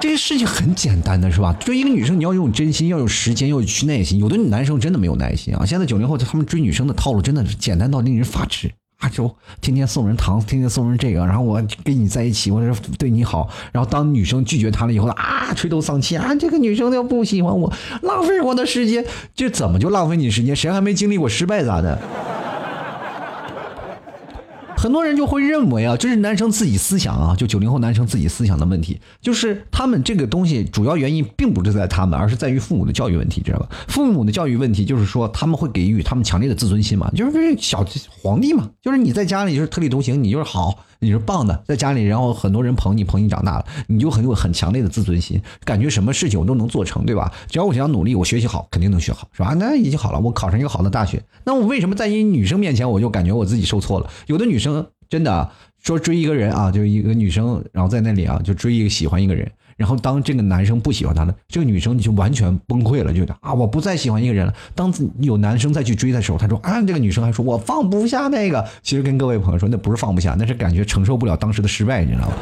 [0.00, 1.52] 这些事情很简单的是吧？
[1.60, 4.18] 追一个女生，你要用真心，要有时间，要有去耐心。
[4.18, 5.66] 有的男生真的没有耐心啊！
[5.66, 8.72] 现在九零后他们追女生的套路真的是简单到令人发指。
[8.98, 9.30] 啊，就
[9.60, 17.70] 天天送人糖，天天送人这个，然后我跟你在一起，我是对你好，然后当女生拒绝他了以后啊，垂头丧气啊，这个女生又不喜欢我，
[18.02, 19.04] 浪费我的时间，
[19.34, 20.56] 这怎么就浪费你时间？
[20.56, 22.00] 谁还没经历过失败咋的？
[24.76, 33.68] 很多人就会认为啊，这是男生自己思想啊，就九零后男生自己思想的问题，就是他们这个东西主要原因并不是在他们，而是在于父母的教育问题，知道吧？
[33.88, 37.84] 父母的教育问题就是说他们会给予他们强烈的自尊心嘛，就是小
[38.22, 40.78] 皇帝嘛，就是你在家里就是特立独行，你就是好。
[40.98, 47.30] 你是棒的，在家里，然后很多人捧你，捧你长大了，你就很有很强烈的自尊心，感觉什么事情我都能做成，对吧？
[47.50, 49.54] 只要我想努力，我学习好，肯定能学好，是吧？
[49.58, 54.10] 那已经好了，我考上一个好的大学，那我为什么在一女生面前，我就感觉我自己受挫了？
[54.26, 55.48] 有的女生真的
[55.80, 59.48] 说追一个人啊，就一个女生，然后在那里啊，就追一个喜欢一个人。
[59.76, 64.52] 然后当这个男生不喜欢她了，这个女生你就完全崩溃了，觉得啊，我不再喜欢一个人了。
[64.74, 68.66] 当有男生再去追的时候，她说啊，这个女生还说我放不下那个。
[68.82, 72.34] 其实跟各位朋友说，那不是放不下，那是感觉承受不了当时的失败，你知道吗？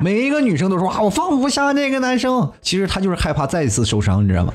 [0.00, 4.52] 每一个女生都说啊，我放不下那个男生，其实她就是害怕再一次受伤，你知道吗？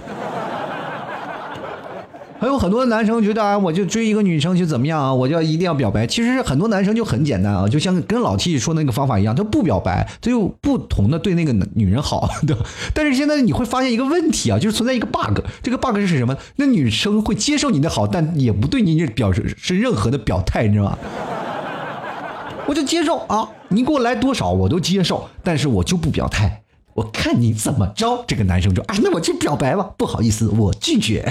[2.40, 6.06] 还有很多男生觉得啊，我就追一个女生就怎么样啊，我就一定要表白。
[6.06, 12.64] 其实很多男生就很简单啊，就像跟老 T 说那个方法一样，他不表白，他就不同的对那个女人好， 对吧？
[12.94, 16.38] 但是现在你会发现一个问题啊，就是存在一个 bug，这个 bug 是什么？
[16.58, 20.98] 那女生会接受你的好，但也不对你表示是任何的表态，你知道吗？
[22.68, 26.62] 我就接受啊，你给我来多少我都接受，但是我就不表态，
[26.94, 28.24] 我看你怎么着。
[28.28, 31.28] 这个男生就啊，那我去表白吧，不好意思，我拒绝。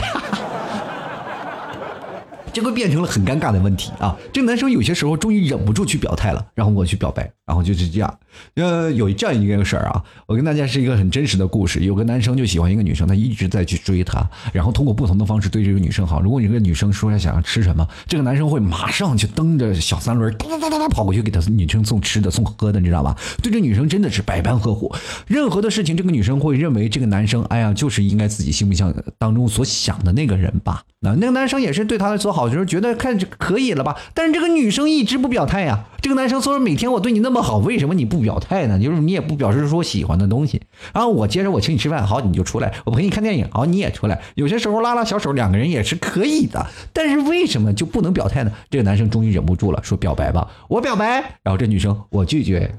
[2.57, 4.17] 结果变成了很尴尬的问题啊！
[4.33, 8.19] 这个男生有些时候终于忍不住去表态了，然后我去表白，然后就是这样。
[8.55, 11.81] 呃，有这样一个事儿啊，我跟大家是一个很真实的故事。
[11.81, 16.23] 有个男生就喜欢一个女生，他一直在去追她，然后通过不同的方式对这个女生好。
[16.23, 23.15] 如果你这个女生说她想要吃什么，这个男生会马上就蹬着小三轮哒哒哒哒哒跑过去给他女生送吃的、送喝的，你知道吧？
[23.43, 24.91] 对这女生真的是百般呵护。
[25.27, 30.83] 任何的事情，这个女生会认为这个男生，哎呀，就是应该自己心目像当中所想的那个人吧？
[31.01, 32.46] 那那个男生也是对她所好。
[32.49, 35.85] 就是觉得看着可以了吧，但是这个女生一直不表态呀。
[36.01, 38.79] 这个男生说每天我对你那么好，为什么你不表态呢？
[38.79, 40.63] 就是你也不表示说喜欢的东西。
[40.93, 44.21] 然后我接着我请你吃饭，好你就出来；我陪你看电影，好你也出来。
[44.35, 46.65] 有些时候拉拉小手，两个人也是可以的。
[46.93, 48.53] 但是为什么就不能表态呢？
[48.71, 51.39] 这个男生终于忍不住了，说表白吧，我表白。
[51.43, 52.73] 然后这女生我拒绝。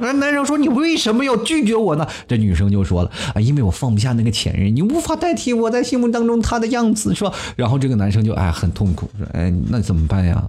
[0.00, 10.48] 那男生说：“你为什么要拒绝我呢？”这女生就说了：“啊，因为我放不下那个前任，你无法代替我在心目当中他的样子，是吧？”然后这个男生就哎很痛苦，说：“哎，那怎么办呀？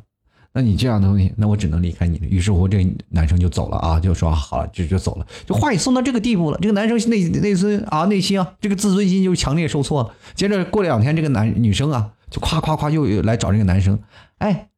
[0.54, 10.12] 那你这样的东西，那我只能离开你了。”于是乎，这男生就走了啊，就说：“好了，就就走了。”就话已送到这个地步了，这个男生内内心啊内心啊这个自尊心就强烈受挫。
[10.36, 14.00] 接着过两天，这个男女生啊就夸夸夸又来找这个男生，
[14.40, 14.70] 哎。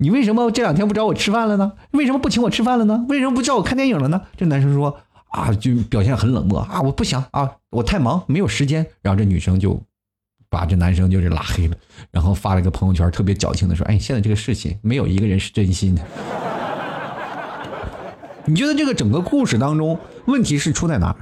[0.00, 1.72] 你为什么这两天不找我吃饭了呢？
[1.90, 3.04] 为什么不请我吃饭了呢？
[3.08, 4.22] 为什么不叫我看电影了呢？
[4.36, 4.96] 这男生说
[5.30, 8.86] 啊，就表现很冷漠啊，我不想啊，我太忙，没有时间。
[9.02, 9.82] 然后这女生就
[10.48, 11.74] 把这男生就是拉黑了，
[12.12, 16.02] 然后发了一个朋友圈，特别矫情的说：“哎，现在这个事情没有一个人是真心的。
[18.46, 21.16] ”你觉得这个整个故事当中问题是出在哪儿？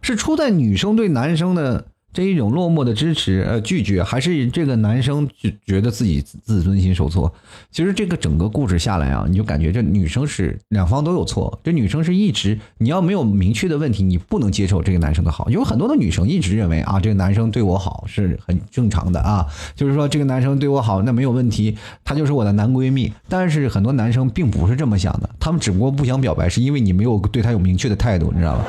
[0.00, 1.86] 是出在女生对男生的？
[2.12, 7.32] 这一种落寞的支持，呃，拒绝，还是这个男生就觉得自己自尊心受挫。
[7.70, 11.58] 其实这个整个故事下来啊，你就感觉这女生是两方都有错。
[11.64, 15.48] 这女生是一直，你要没有明确的问题，你不能接受这个男生的好。
[15.48, 23.10] 有很多的女生一直认为啊，这个男生对我好是很正常的啊，就是说这个男生对我好那没有问题，他就是我的男闺蜜。
[23.28, 28.66] 但是很多男生并不是这么想的，他们只不过不想表白，是因为你没有对他有明确的态度，你知道吧？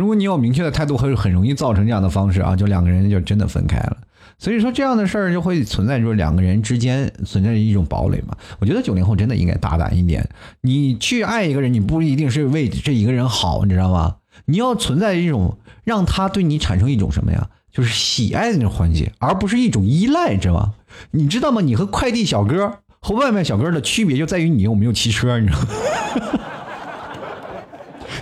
[0.00, 3.98] 如果你有明确的态度，会很容易造成这样的方式啊，就两个人就真的分开了。
[4.38, 8.34] 所以说这样的事儿就会存在，就是两个人之间存在着一种堡垒嘛。
[8.60, 10.26] 我觉得九零后真的应该大胆一点，
[10.62, 14.16] 你去爱一个人，你不一定是为这一个人好，你知道吗？
[14.46, 17.50] 你要存在一种让他对你产生一种什么呀？
[17.70, 20.72] 就是喜爱的那种环节，而不是一种依赖，知道吗？
[21.10, 21.60] 你知道吗？
[21.60, 25.66] 你和快递小哥和外卖小哥的区别就在于你有没有骑车，你知道吗？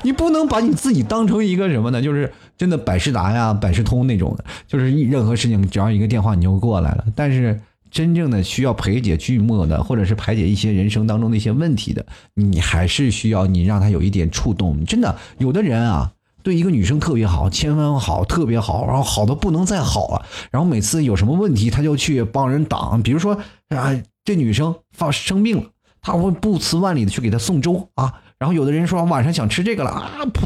[0.03, 2.01] 你不能把你自己当成一个什么呢？
[2.01, 7.05] 就是真的百事达呀、百事通那种的，就是任何事情只要一个电话你就过来了。
[7.15, 14.85] 但是真正的需要排解剧末的，或者是排解一些人生当中的一些问题的，你还是需要你让他有一点触动。
[14.85, 20.27] 真的，有的人啊，对一个女生特别好，千分好，特别好，然后好的不能再好了。
[20.51, 23.03] 然后每次有什么问题，他就去帮人挡。
[23.03, 23.39] 比如说
[23.71, 25.65] 啊，这女生发生病了，
[26.03, 28.13] 他会不辞万里的去给她送粥啊。
[28.39, 30.41] 然后有的人说晚上想吃这个了啊，不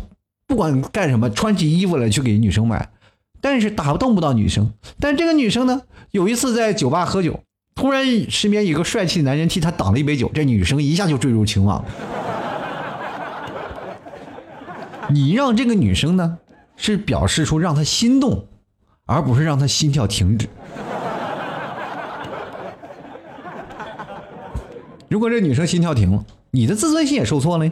[0.46, 2.88] 不管干什么，穿起衣服来去给女生买，
[3.40, 4.72] 但是打动不到女生。
[4.98, 7.40] 但这个女生呢，有一次在酒吧喝酒，
[7.74, 11.84] 突然身边有个帅气的男人替她挡了一杯酒，这女生一下就坠入情网。
[15.10, 16.38] 你让这个女生呢，
[16.76, 18.46] 是表示出让她心动，
[19.04, 20.48] 而不是让她心跳停止。
[25.08, 26.24] 如果这女生心跳停了。
[26.54, 27.64] 你的自尊心也受挫了，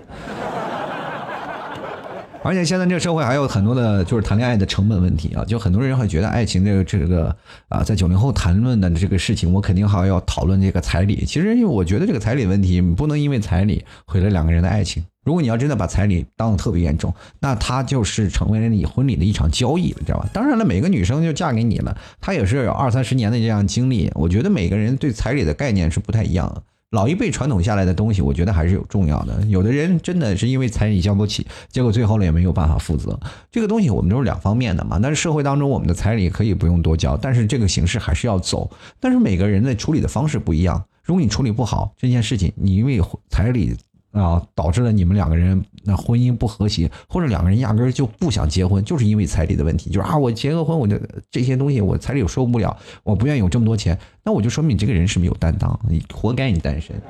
[2.43, 7.37] 而且现在这个社会还有很多的，就是谈恋爱的成本问题啊，就很多人会觉得爱情这个这个
[7.69, 11.27] 啊，在九零后谈论的这个事情，我肯定还要讨论这个彩礼。
[11.27, 15.05] 其实，因为我觉得这个彩礼问题，不能因为彩礼毁了两个人的爱情。
[15.27, 20.27] 如果你要真的把彩礼当的特别严重，那它就是成为了你婚礼的一场交易了，知道吧？
[20.33, 24.11] 当然了，每个女生就嫁给你了，她也是有二三十年的这样经历。
[24.15, 26.63] 我觉得每个人对彩礼的概念是不太一样的。
[26.91, 29.41] 老一辈传统下来的东西，我觉得还是有重要的。
[29.43, 33.17] 有的人真的是因为彩礼交不起，结果最后呢也没有办法负责。
[33.53, 34.99] 这个东西我们都是两方面的嘛。
[35.01, 38.69] 但是社会当中，我们的彩礼可以不用多交，但是这个形式还是要走。
[38.99, 40.85] 但是每个人的处理的方式不一样。
[41.05, 43.77] 如果你处理不好这件事情，你因为彩礼。
[44.13, 49.91] 啊，导致了你们两个人那婚姻不和谐，或者两个人压根就不想结婚，就是因为彩礼的问题。
[49.91, 50.99] 就是啊，我结个婚，我就
[51.31, 57.01] 这些东西我彩礼我受不了，我不愿意有这么多钱，那我就说明你这个人是没有担当，你活该你单身。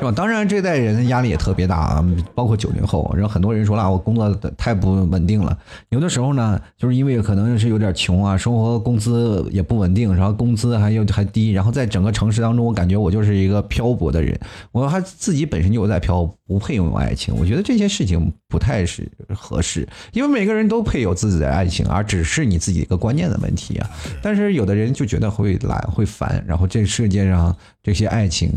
[0.00, 0.10] 是吧？
[0.10, 3.12] 当然，这代人的压力也特别大啊，包括九零后。
[3.14, 5.56] 然后很多人说了，我工作太不稳定了。
[5.90, 11.50] 有的时候呢，就是因为可能是有点穷啊，生活工资也不稳定，然后工资还有还低。
[11.50, 14.40] 然后在整个城市当中，我感觉我就是一个漂泊的人。
[14.72, 17.34] 我还自己本身就在漂，不配拥有爱情。
[17.36, 23.90] 我觉得这些事情不太是合适，因为每个人都配有自己的爱情，而只是你自己一个观念的问题啊。
[24.22, 28.50] 但是有的人就觉得会懒会烦，然后这世界上这些爱情。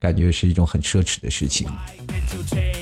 [0.00, 1.68] 感觉是一种很奢侈的事情，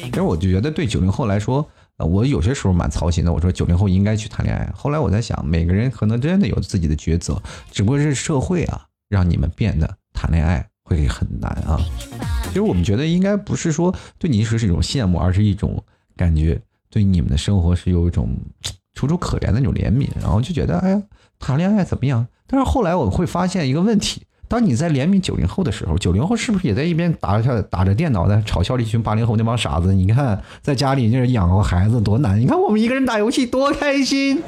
[0.04, 3.32] 其实我就觉得对九零后来说，呃，我有些时候蛮操心的。
[3.32, 11.76] 我说九零后应该去谈恋爱，后来我在想，每个人可能真的有自己的抉择，只不过是社会啊，让你们变得谈恋爱会很难啊。
[12.44, 15.82] 其实我们觉得应该不是说对你说是一种羡慕，而是一种
[16.16, 18.32] 感觉，对你们的生活是有一种
[18.94, 21.02] 楚楚可怜的那种怜悯，然后就觉得，哎呀，
[21.40, 22.24] 谈恋爱怎么样？
[22.46, 24.22] 但是后来我会发现一个问题。
[24.48, 29.92] 当你在怜悯九零后的时候，九零后是不是也在一边打着打着电脑，在嘲笑一群八零后那帮傻子？
[29.92, 34.42] 你看，在家里就是养活孩子多难，你看我们一个人打游戏多开心。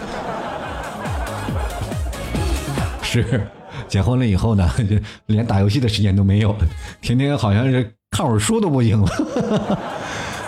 [3.02, 3.46] 是，
[3.88, 6.58] 结婚了以后呢，就连打游戏的时间都没有了，
[7.02, 9.78] 天天好像是看会儿书都不行了。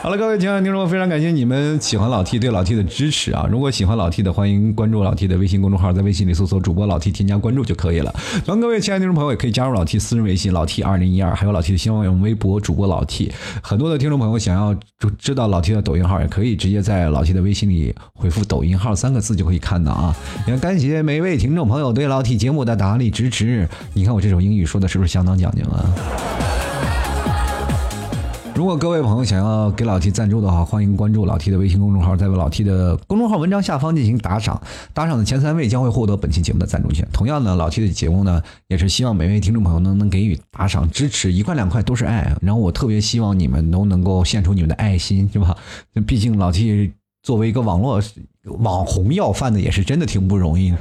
[0.03, 3.47] 好了，各位亲爱的听众，非常感谢你们喜欢老 T 对老 T 的支持啊！
[3.49, 8.13] 如果喜欢老 T 的，欢迎关注老 T 的微信公众号，在微信里搜索主播老 T，添加关注就可以了。
[8.45, 13.31] 然后各位亲爱的听众朋友，也可以加入老 T 私人微信老 T 二零一二，还有老 T 的新浪微博主播老 T。
[13.63, 14.77] 很多的听众朋友想要
[15.17, 20.17] 知道老 T 的抖音号，也可以直接在老 T 的微信里回复“抖音号”三个字就可以看到啊！
[20.49, 23.69] 也感谢每一位听众朋友对老 T 节目的大力支持。
[23.95, 25.95] 你看我这首英语说的是不是相当讲究啊？
[28.55, 34.61] 如果各位朋友想要给老 T 赞助的话，欢迎关注老 T 的微信公众号，在老 T 的公众号文章下方进行打赏，
[34.93, 37.07] 打赏的前三位将会获得本期节目的赞助权。
[37.15, 42.37] 同样呢，老 T 的节目呢，也是希望每位听众朋友能能给予打赏支持，一块两块都是爱。
[42.43, 45.57] 然后我特别希望你们都能够献出你们的爱心，是吧？
[46.07, 48.03] 毕竟老 T 作为一个网络
[48.59, 50.75] 网红要饭的，也是真的挺不容易。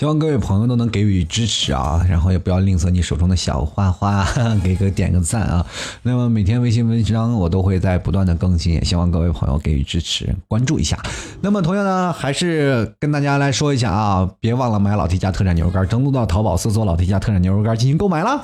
[0.00, 4.26] 希望各位朋友都能给予支持啊，然后也不要吝啬你手中的小花花，
[4.64, 5.66] 给个点个赞啊。
[6.02, 10.98] 那么每天微信文章我都会在不断的更新，也希望各位朋友给予支持，关注一下。
[11.42, 18.42] 那么同样呢，还是跟大家来说一下啊，别忘了买老 T 家特产牛肉干，登录到淘宝搜索老 T 家特产牛肉干进行购买了。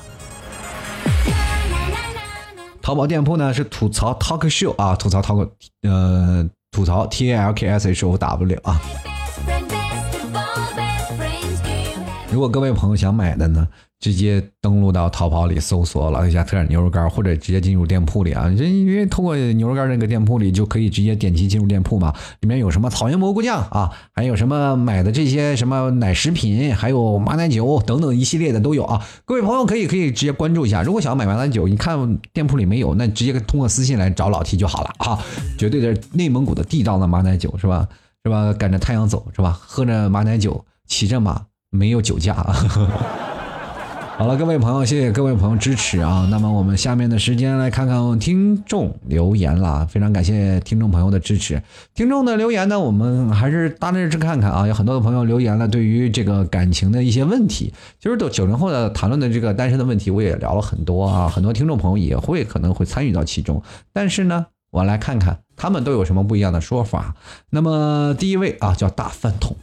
[2.83, 5.49] 淘宝店铺呢是吐槽 Talk Show 啊，吐槽 Talk
[5.85, 8.79] 呃吐槽 T A L K S H O W 啊。
[12.33, 13.67] 如果各位朋友想买的呢？
[13.99, 18.53] 直接登录到淘宝里搜索“老铁家特产牛肉干”，或者直接进入店铺里啊。
[18.57, 22.13] 这因为通过牛肉干这个店铺里就可以直接点击进入店铺嘛。
[22.41, 29.01] 里面有什么草原蘑菇酱啊，还有什么买的这些什么奶食品，还有马奶酒等等一系列的都有啊。
[29.25, 30.83] 各位朋友可以可以直接关注一下。
[30.83, 35.19] 如果想要买马奶酒，你看店铺里没有，那直接通过私信来找老 T 就好了啊。
[35.57, 37.89] 绝对的内蒙古的地道的马奶酒是吧？
[38.25, 38.53] 是吧？
[38.53, 39.59] 赶着太阳走是吧？
[39.59, 42.55] 喝着马奶酒，骑着马，没有酒驾啊。
[44.19, 46.27] 好了，各位朋友，谢谢各位朋友支持啊！
[46.31, 51.63] 那么我们下面的时间来看看听众留言了，非常感谢听众朋友的支持。
[51.95, 54.67] 听众的留言呢，我们还是大致去看看啊。
[54.67, 61.29] 有很多的朋友留言了，对于这个感情的一些问题，就是都九零后的谈论的这个单身的问题，我也聊了很多啊。
[61.29, 63.63] 很多听众朋友也会可能会参与到其中，
[63.93, 67.15] 但是呢，我来看看他们都有什么不一样的说法。
[67.51, 69.55] 那么第一位啊，叫大饭桶。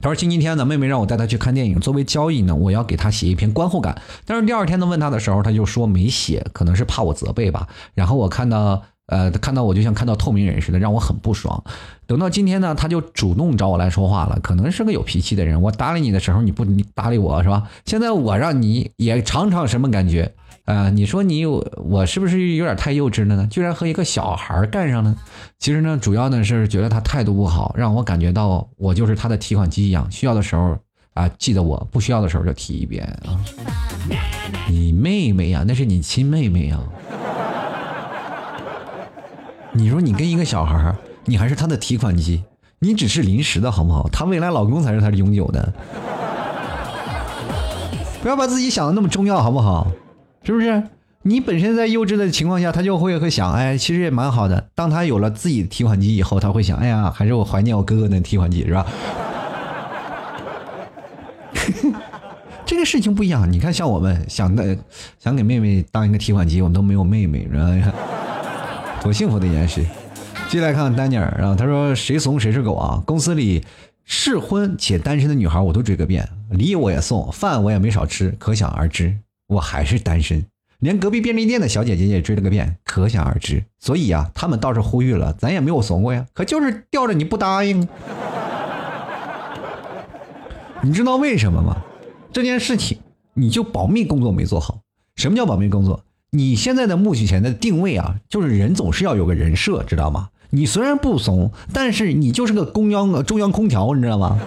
[0.00, 4.00] 他说：“星期天呢，妹妹让我带她去看电影，作为交易呢，我要给她写一篇观后感。
[4.24, 7.68] 但是第二天呢，问她的时候，她就说没写，可能是怕我责备吧。
[7.94, 11.62] 然后我看到，呃，看到我就像看到透明人似的，让我很不爽。
[12.06, 15.60] 等到今天呢，她就主动找我来说话了，可能是个有脾气的人。
[15.60, 17.68] 我搭理你的时候，你不搭理我是吧？
[17.84, 20.34] 现在我让你也尝尝什么感觉。”
[20.70, 23.48] 啊，你说你有我是不是有点太幼稚了呢？
[23.50, 25.16] 居然和一个小孩干上了。
[25.58, 30.78] 其实呢，主要呢是觉得他态度不好，让我感觉到我就是他的提款机一样，需要的时候
[31.14, 33.34] 啊记得我，不需要的时候就提一遍啊。
[34.68, 36.78] 你妹妹呀，那是你亲妹妹呀。
[39.72, 40.94] 你说你跟一个小孩，
[41.24, 42.44] 你还是他的提款机，
[42.78, 44.08] 你只是临时的好不好？
[44.12, 45.72] 他未来老公才是他的永久的。
[48.22, 49.90] 不要把自己想的那么重要，好不好？
[50.42, 50.82] 是不是？
[51.22, 54.68] 你本身在幼稚的情况下，他就会会想，哎，其实也蛮好的。
[54.74, 58.86] 当他有了自己的提款机以后，他会想，哎呀，还是我怀念我哥哥的提款机，是吧？
[62.64, 63.52] 这个事情不一样。
[63.52, 64.74] 你看，像我们想的，
[65.18, 67.94] 想给妹妹当一个提款机，我们都没有妹妹，是吧？
[69.04, 69.84] 多幸福的一件事。
[70.48, 73.02] 接下来看丹尼尔，然后他说：“谁怂谁是狗啊？
[73.04, 73.62] 公司里
[74.04, 79.14] 适婚且单身的女孩，我都追个遍，礼我也送，饭我也没少吃，可想而知。”
[79.50, 80.46] 我还是单身，
[80.78, 83.64] 连隔壁便利店的小姐姐也追了个遍，可想而知。
[83.80, 87.88] 所以啊，他们倒是呼吁了，咱也没有怂过呀，可就是吊着你不答应。
[90.82, 91.76] 你知道为什么吗？
[92.32, 92.98] 这件事情
[93.34, 94.78] 你就保密工作没做好。
[95.16, 96.04] 什么叫保密工作？
[96.30, 100.28] 你现在的目前的定位啊，就是人总是要有个人设，知道吗？
[100.50, 104.38] 你虽然不怂，但是你就是个中央中央空调，你知道吗？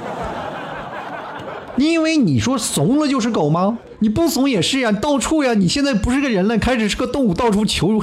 [1.76, 3.80] 你以为你说怂了就是狗吗？
[3.99, 5.53] 你不怂也是呀，到处呀！
[5.53, 7.99] 你现在不是个人了，开始是个动物，到处求，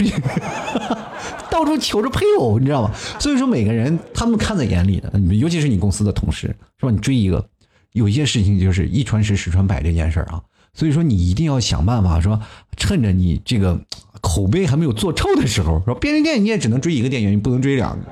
[1.50, 2.90] 到处求着配偶，你知道吗？
[3.18, 6.48] 所以说每个人他们看在眼里的，尤其是你公司的同事，
[6.78, 6.90] 是吧？
[6.90, 7.46] 你追一个，
[7.92, 10.40] 有一件事情就是一传十，十传百这件事儿啊。
[10.72, 12.40] 所以说你一定要想办法，说
[12.76, 13.78] 趁着你这个
[14.20, 18.04] 口碑还没有做臭的时候，说便利店你也只能追一个店员，你不能追两个，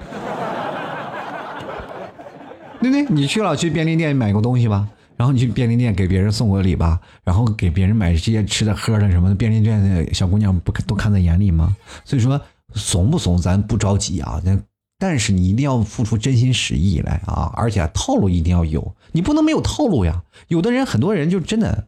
[2.81, 3.07] 对不对？
[3.09, 4.87] 你去了去便利店买过东西吧。
[5.19, 11.77] 然后你去便利店给别人送个礼吧，然后给别人买这些吃的喝的什么的，便利店的小姑娘不都看在眼里吗？
[12.05, 12.41] 所以说
[12.75, 14.63] 怂不怂咱不着急啊，但
[14.97, 20.23] 但是你一定要付出真心实意来啊，而且套路一定要有，你不能没有套路呀。
[20.47, 21.87] 有的人很多人就真的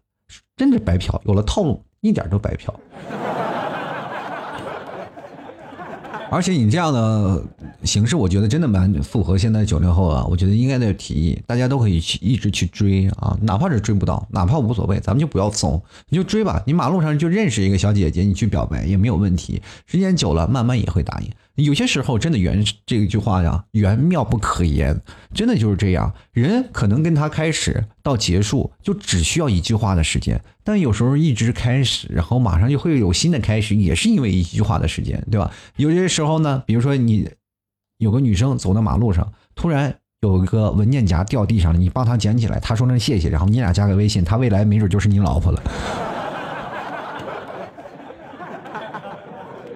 [0.56, 2.74] 真的白嫖，有了套路一点都白嫖。
[6.30, 7.42] 而且你这样的
[7.82, 10.24] 形式，我觉得真的蛮符合现在九零后啊。
[10.30, 16.62] 我觉得应该的提议，大家都可以去一直去追啊，哪怕是追不到，哪怕无所谓，咱们就不要怂，你就追吧。
[16.64, 19.60] 你马路上就认识一个小姐姐，你去表白也没有问题。
[19.86, 21.28] 时间久了，慢慢也会答应。
[21.56, 24.98] 有些时候真的缘这句话呀，缘妙不可言，
[25.34, 26.14] 真的就是这样。
[26.32, 30.40] 人可能跟他开始到结束，就只需要一句话的时间。
[30.64, 35.50] 但有时候一直开始，然后马上就会有新的开始，也是因为一句话的时间，对吧？
[35.76, 37.28] 有些时候呢，比如说你
[37.98, 45.62] 有个女生走到马路上，突然有一个文件夹掉地上了，你帮她捡起来，她说声谢谢，然后你俩加个微信，她未来没准就是你老婆了。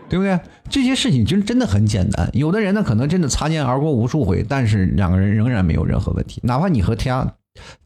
[0.09, 0.39] 对不对？
[0.71, 2.29] 这些事情其实真的很简单。
[2.33, 6.41] 有的人呢，可能真的擦肩而过无数回，但是两个人仍然没有任何问题。
[6.45, 7.35] 哪怕你和他，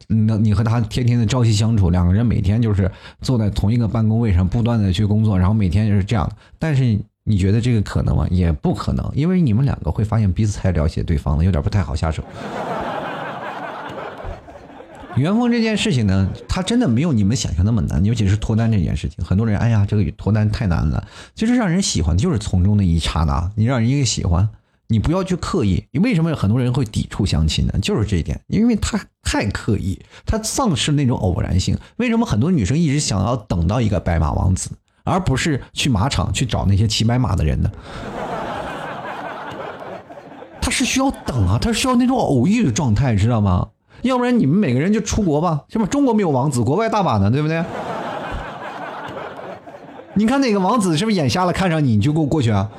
[0.07, 2.89] 那你和他天天的朝夕相处，两个人每天就是
[3.21, 6.29] 坐在同一个办公位上，不断的去工作，然后每天就是这样。
[6.57, 8.25] 但是你觉得这个可能吗？
[8.31, 12.23] 也不可能，因为你们两个会发现彼此太了解对方了，有点不太好下手。
[15.15, 19.25] 元丰这件事情呢，它真的没有你们想象那么难，尤其是脱单这件事情。
[19.25, 21.05] 很多人，哎呀，这个脱单太难了。
[21.35, 24.47] 其实让人喜欢就是从中的一刹那，你让人一个喜欢，
[24.87, 25.83] 你不要去刻意。
[26.01, 27.73] 为什么很多人会抵触相亲呢？
[27.81, 31.77] 就是这一点，因为他太刻意，他丧失那种偶然性。
[31.97, 34.69] 为什么很多女生一直想要等到一个白马王子，
[35.03, 37.69] 而不是去马场去找那些骑白马的人呢？
[40.61, 43.69] 他是需要等啊，他是需要那种偶遇的状态，知道吗？
[44.01, 45.85] 要不然你们每个人就出国吧，是吧？
[45.85, 47.63] 中国没有王子，国外大把呢，对不对？
[50.15, 52.69] 你看哪个王子是不是眼瞎了，看上你，你就给我过去啊？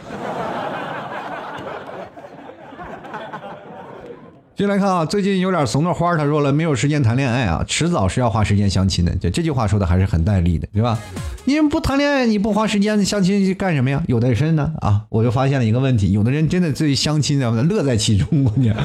[4.57, 9.16] 进来看啊，最近有点怂的花，他说了，没有时间谈恋爱啊，迟早是要花时间相亲的。
[9.16, 10.99] 这这句话说的还是很带力的，对吧？
[11.47, 14.03] 你不谈恋爱，你不花时间相亲去干什么呀？
[14.07, 18.77] 有的人呢啊，我就发现了一个问题，有的人真的对相亲的乐在其中，我讲。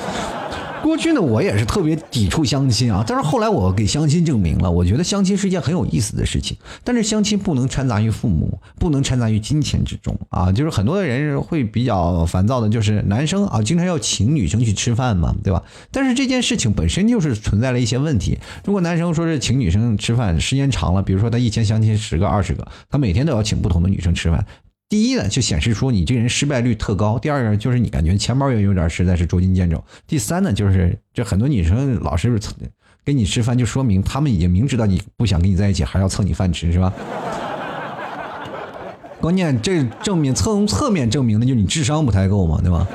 [0.85, 6.55] 过去呢，我也是特别抵触相亲啊，但是后来我给相亲证明了，我觉得相亲是一件很有意思的事情。
[6.83, 10.51] 但是相亲不能掺杂于父母，不能掺杂于金钱之中啊。
[10.51, 15.63] 就是很多的人会比较烦躁的，就是男生啊，经常要请女生去吃饭嘛，对吧？
[15.89, 18.37] 但是这件事情本身就是存在了一些问题。
[18.63, 24.45] 如果男生说是请女生吃饭，时间长了，比如说他一天相亲十个、二十个，他每天都要请不同的女生吃饭。
[24.87, 32.39] 第一呢，就显示出你这个人失败率特高；第二个就是你感觉钱包也有点实在是捉襟见肘；第三呢，就是这很多女生老是
[33.03, 36.93] 跟你吃饭，就说明他们已经明知道你不想跟你在一起，还要蹭你饭吃，是吧？
[39.19, 42.87] 关键这证明侧侧面证明的就是你智商不太够嘛，对吧？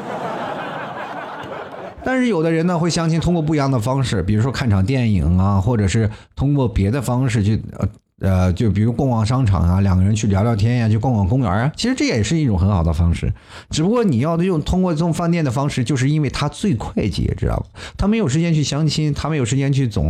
[2.05, 7.89] 但是有的人呢会相亲，通过不一样的方式，比如说看场电影啊，或者是通过别的方式去呃。
[8.21, 13.33] 呃，就比如逛逛商场啊，两个人去聊聊天呀，去逛逛公园啊，其实这也是一种很好的方式。
[13.71, 17.67] 只不过你要用通过这种饭店的方式，就是因为它最快捷，知道吧？
[17.97, 20.03] 他没有时间去相亲，他没有时间去走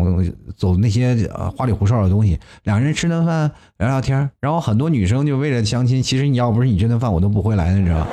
[0.57, 2.39] 走那些花里胡哨的东西。
[2.65, 8.09] 两个人吃顿饭聊聊天，然后很多女生就为了相亲，其实你要不是你这顿饭，我都不会来的，你知道吧。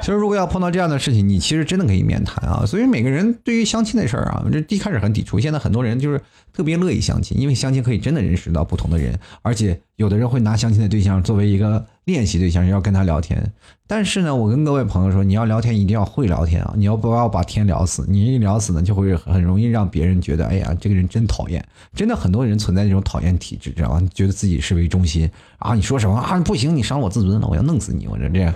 [0.00, 2.64] 其实，如果要碰到这样的事情，你其实真的可以面谈啊。
[2.66, 6.20] 所以，每个人对于相亲的事儿啊，这一开始很抵触，现在很多人就是
[6.52, 13.52] 特别乐意相亲，因为相亲可以真的认识到不同的人，而且有的人会拿相亲的对象作为一个练习对象，要跟他聊天。
[13.86, 18.06] 但是呢，我跟各位朋友说，你要聊天一定要会聊天啊，你要不要把天聊死？
[18.08, 21.62] 你一聊死呢，就会很容易让别人觉得，哎呀，这个人真讨厌。
[21.94, 24.02] 真的很多人存在这种讨厌体质，知道吧？
[24.14, 25.28] 觉得自己是为中心
[25.58, 26.38] 啊，你说什么啊？
[26.40, 28.06] 不行，你伤我自尊了，我要弄死你！
[28.08, 28.54] 我这这样。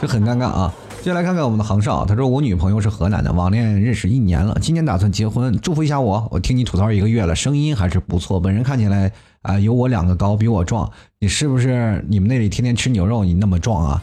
[0.00, 0.74] 就很尴尬啊！
[1.02, 6.26] 接下来看看我们的杭少，他说我女朋友是河南的，网恋认识一年了，今年打算结婚，祝福一下我。
[6.30, 10.90] 我听你吐槽一个月了，声音还是不错，本人看起来啊有我两个高，比我壮。
[11.18, 14.02] 你是不是你们那里天天吃牛肉，你那么壮啊？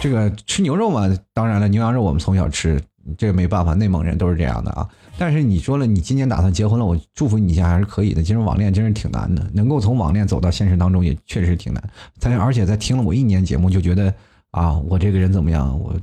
[0.00, 2.80] 这个吃牛肉嘛，当然了，牛羊肉我们从小吃，
[3.16, 4.88] 这个没办法，内蒙人都是这样的啊。
[5.18, 8.22] 但是你说了，你今年打算结婚了，我祝福你一下还是可以的。
[8.22, 11.82] 其实网恋真是挺难的，能够从网恋走到现实当中也确实挺难。
[12.20, 14.14] 但而且在听了我一年节目，就觉得。
[14.50, 15.78] 啊，我这个人怎么样？
[15.78, 15.94] 我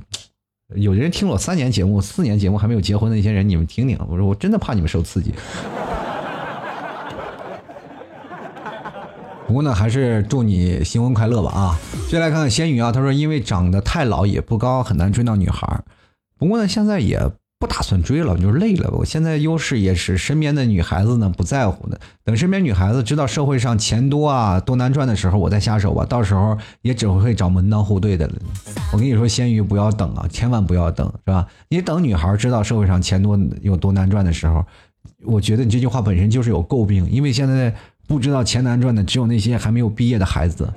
[0.74, 3.98] 有的人听了我三年节目、四年节目还没有结婚的那些人，你们听听。
[4.08, 5.34] 我说我真的怕你们受刺激。
[9.46, 11.78] 不过呢，还是祝你新婚快乐吧啊！
[12.08, 15.82] 接下来看看仙女啊，她说因为长得太老也不高，很难追到女孩。
[16.36, 17.30] 不过呢，现在也。
[17.58, 18.90] 不打算追了，就是累了。
[18.90, 21.98] 我现在优势也是身边的女孩子呢不在乎的。
[22.22, 26.04] 等身边女孩子知道社会上钱多啊多难赚的时候，我再下手吧。
[26.04, 28.34] 到时候也只会找门当户对的了。
[28.92, 31.46] 我跟你说，鲜鱼不要等啊，千万不要等，是吧？
[31.70, 34.62] 你等女孩知道社会上钱多有多难赚的时候，
[35.24, 37.74] 我觉得你这句话本身就是有诟病，因为现在
[38.06, 40.70] 不知道钱难赚的只有那些还没有毕业的孩子。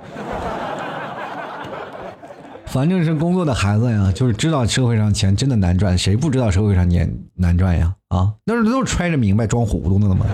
[2.71, 7.95] 反正是工作的孩子呀，就是知道社会上钱真的难赚，谁不知道社会上钱难赚呀？
[8.09, 10.25] 啊，那是都揣着明白装糊涂的吗？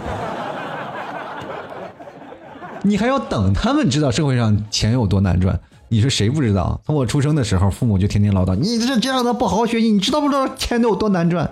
[2.84, 5.58] 你还要等他们知道社会上钱有多难赚？
[5.88, 6.82] 你说谁不知道？
[6.86, 11.50] 从我出生的时候，父母就天天唠叨：“你这这样的不好好学习，你知道不知道钱有多难赚？”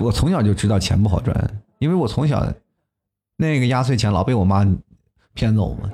[0.00, 1.36] 我从小就知道钱不好赚，
[1.78, 2.42] 因为我从小
[3.36, 4.66] 那个压岁钱老被我妈
[5.34, 5.90] 骗走嘛。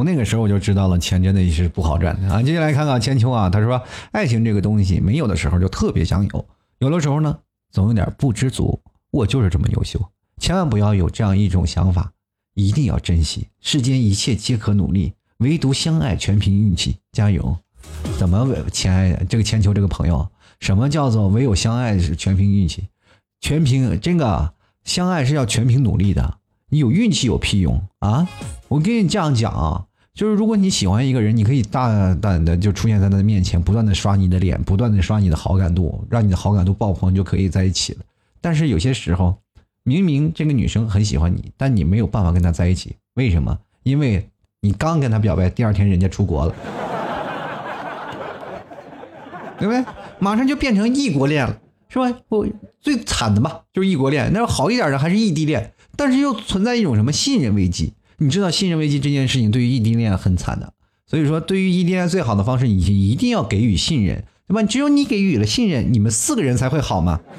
[0.00, 2.42] 从那个时候我就知道了，钱真的是不好赚的啊！
[2.42, 3.82] 接下来看看千秋啊，他说
[4.12, 6.48] ：“爱情这个东西，没有的时候就特别想有，
[6.78, 7.36] 有的时候呢，
[7.70, 8.80] 总有点不知足。
[9.10, 10.00] 我就是这么优秀，
[10.38, 12.10] 千万不要有这样一种想法，
[12.54, 13.48] 一定要珍惜。
[13.60, 16.96] 世间一切皆可努力，唯独相爱全凭运气。
[17.12, 17.54] 加油！
[18.18, 20.26] 怎么，亲爱的这个千秋这个朋友，
[20.60, 22.88] 什么叫做唯有相爱是全凭运气？
[23.42, 26.38] 全凭这个相爱是要全凭努力的。
[26.70, 28.26] 你有运气有屁用啊！
[28.68, 38.00] 我跟你这样讲啊，就是如果你喜欢一个人，你可以大胆的就出现在他的面前，不断的刷你的脸，不断的刷你的好感度，让你的好感度爆棚，就可以在一起了。
[38.40, 39.36] 但是有些时候，
[39.84, 43.56] 明明这个女生很喜欢你，但你没有办法跟她在一起，为什么？
[43.84, 44.28] 因为
[44.60, 46.54] 你刚跟她表白，第二天人家出国了，
[49.58, 49.84] 对不对？
[50.18, 51.56] 马上就变成异国恋了，
[51.88, 52.12] 是吧？
[52.28, 52.46] 我
[52.80, 54.30] 最惨的吧，就是异国恋。
[54.32, 57.94] 那好一点的还是异地恋，但是又存在一种什么信任危机。
[58.22, 60.74] 你知道信任危机这件事情对于异地恋很惨的，
[61.06, 64.62] 所以说对于异地恋最好的方式，你一定要给予信任，对吧？
[64.62, 67.18] 只有你给予了信任，你们四个人才会好嘛。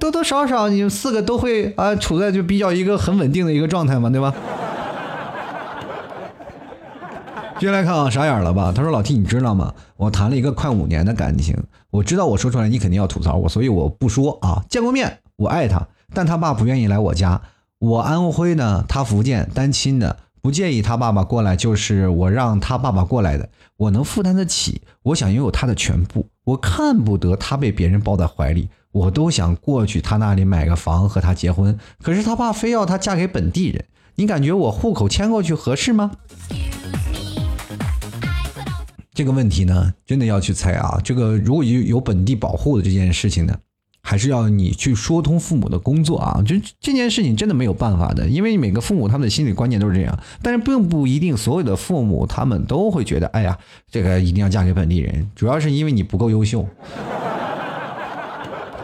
[0.00, 4.34] 多多少少你们四个都会啊，处在就比较一个很稳定的一个状态嘛，对吧？
[7.58, 8.72] 接下来看啊，傻眼了吧？
[8.74, 9.74] 他说：“老 T，你知道吗？
[9.98, 11.54] 我谈了一个快五年的感情，
[11.90, 14.64] 我知道我说出来你肯定要吐槽我，所以我不说啊。
[14.70, 17.40] 见过面，我爱他。”但他爸不愿意来我家，
[17.78, 33.84] 我安徽的，他福建，单亲的，不介意他爸爸过来，就是我让他爸爸过来的，我能负担得起，我想拥有他的全部，我看不得他被别人抱在怀里，我都想过去他那里买个房和他结婚，可是他爸非要他嫁给本地人，
[34.16, 36.10] 你感觉我户口迁过去合适吗？
[39.12, 43.54] 这个问题呢，真的要去猜啊，这个如果有有本地保护的这件事情呢？
[44.02, 53.58] 还是要你去说通父母的工作啊，就这件事情真的没有办法的，因为每个父母他们的心理观念都是这样，但是并不一定所有的父母他们都会觉得，哎呀，
[53.90, 56.66] 这个一定要嫁给本地人，主要是因为你不够优秀。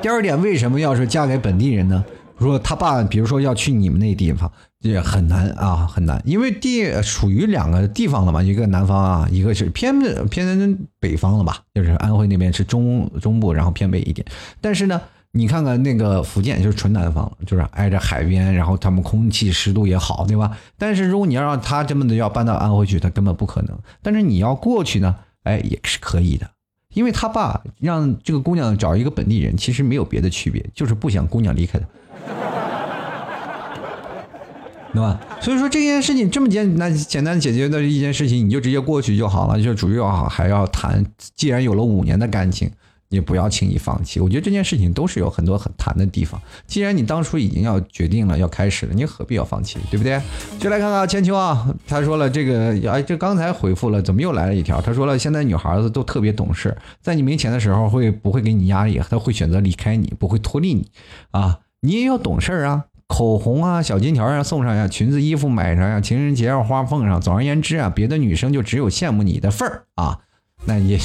[0.03, 2.05] 第二点，为什么要是嫁给本地人呢？
[2.39, 14.27] 说他爸，比如说要去你们那地方，也很难啊，很难，因为地属于两个地方了嘛，一个南方啊，一个是偏偏北方了吧，就是安徽那边是中中部，然后偏北一点，
[14.61, 15.01] 但是呢。
[15.37, 20.57] 你看看那个福建就是纯南方，就是挨着海边，然后他们空气湿度也好，对吧？
[20.79, 23.77] 但是如果你要让他这么的要搬到安徽去，他根本不可能。
[24.01, 25.13] 但是你要过去呢，
[25.43, 26.49] 哎，也是可以的，
[26.95, 31.87] 因为他爸让这个姑娘找一个本地人，其实没有别的区别，就是不想姑娘离开他，
[34.93, 35.21] 对吧？
[35.41, 41.05] 所以说这件事情这么简单简单解决的一件事情，你就直接过去就好了，就主要还要谈，
[41.35, 42.71] 既然有了五年的感情。
[43.11, 46.41] 你不要轻易放弃，我觉得这件事情都是有很多很谈的地方。
[46.67, 50.21] 既然你当初已经要决定了要开始了，你何必要放弃，对不对？
[50.59, 54.81] 就来看看千秋啊，他说了这个，哎，这刚才回复了，怎么又来了一条？
[54.81, 59.01] 他说了，现在女孩子都特别懂事，在你没钱的时候会不会给你压力？
[59.09, 60.91] 他会选择离开你，不会拖累你
[61.31, 61.61] 啊。
[61.85, 67.21] 你也要懂事啊，口红啊，小金条啊送上呀，裙子衣服买上呀，情人节要花奉上。
[67.21, 70.21] 总而言之啊，别的女生就只有羡慕你的份儿啊，
[70.65, 70.99] 那也。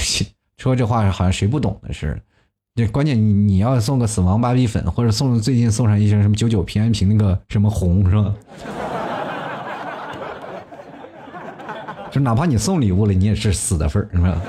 [0.58, 2.20] 说这话好像谁不懂的似的，
[2.76, 8.34] 这关键你你要送个死亡芭比粉，或者送最近送上一些什么九九平安瓶那个什么红是吧？
[12.10, 14.42] 就哪怕你送礼物了，你也是死的份儿是吧？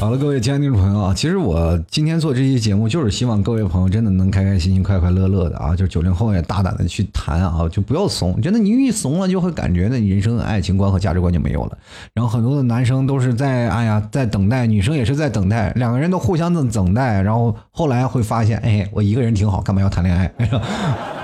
[0.00, 5.76] 好了，各位亲爱的听众朋友啊，其实我今天做这期节目，就是希望各位朋友真的能开开心心、快快乐乐的啊！
[5.76, 8.40] 就是九零后也大胆的去谈啊，就不要怂。
[8.40, 11.76] 真的，你一怂了，就会感觉呢，你人生的爱情观和价值观就没有了。
[12.14, 20.32] 然后很多的男生都是在哎呀，在等待，女生也是在等待，两个人都互相的等待，然后后来会发现，哎，我一个人挺好，干嘛要谈恋爱？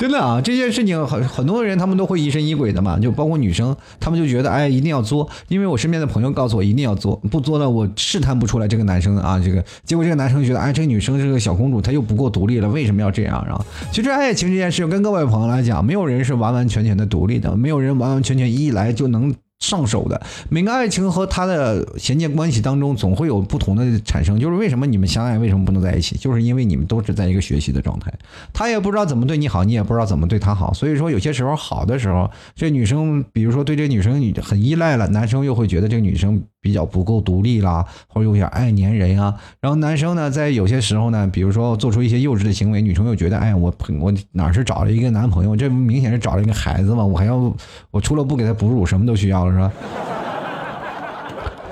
[0.00, 13.36] 真的啊，这件事情很很多人他们都会疑神疑鬼的嘛，就包括女生，他们就觉得哎一定要作，因为我身边的朋友告诉我一定要作，不作呢我试探不出来这个男生啊，这个结果这个男生觉得哎这个女生是个小公主，她又不够独立了，为什么要这样？
[13.40, 19.34] 啊其实爱情这件事情跟各位朋友来讲，没有人是完完全全的独立的，没有人完完全全一来就能。
[19.60, 24.40] 上手的每个爱情和他的衔接关系当中，总会有不同的产生。
[24.40, 26.16] 就是为什么你们相爱，为什么不能在一起？
[26.16, 28.12] 就是因为你们都是在一个学习的状态。
[28.54, 30.72] 他也不知道怎么对你好，你也不知道怎么对他好。
[30.72, 36.42] 所以说，有些时候好的时候，这女生，比如说对这女生很依赖了，男生又会觉得这个女生。
[36.60, 39.34] 比较不够独立啦，或者有点爱粘人啊。
[39.60, 47.54] 然后男生呢，在有些时候呢，比如说做出一些幼稚的行为，女生又觉得，哎，我我哪是找了一个男朋友，这明显是找了一个孩子嘛，我还要
[47.90, 49.72] 我除了不给他哺乳，什么都需要了，是吧？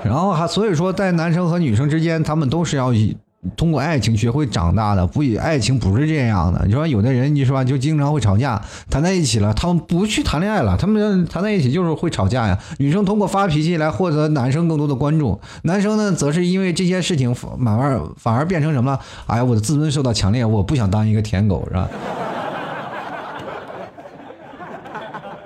[0.03, 3.17] 然后还所以说，在男生和女生之间，他们都是要以。
[3.55, 6.61] 通过爱情学会长大的，不，爱情不是这样的。
[6.65, 12.59] 你说有的人，你说吧，就经常会吵架，谈在一起了，他们不去谈恋爱了，他们谈在一起就是会吵架呀。
[12.79, 18.99] 女生通过发脾气来获得男生更多的关注，男生呢，则是因为这件事情慢慢反而变成什么了？
[19.27, 21.87] 哎，我的自尊受到强烈，我不想当一个舔狗，是吧？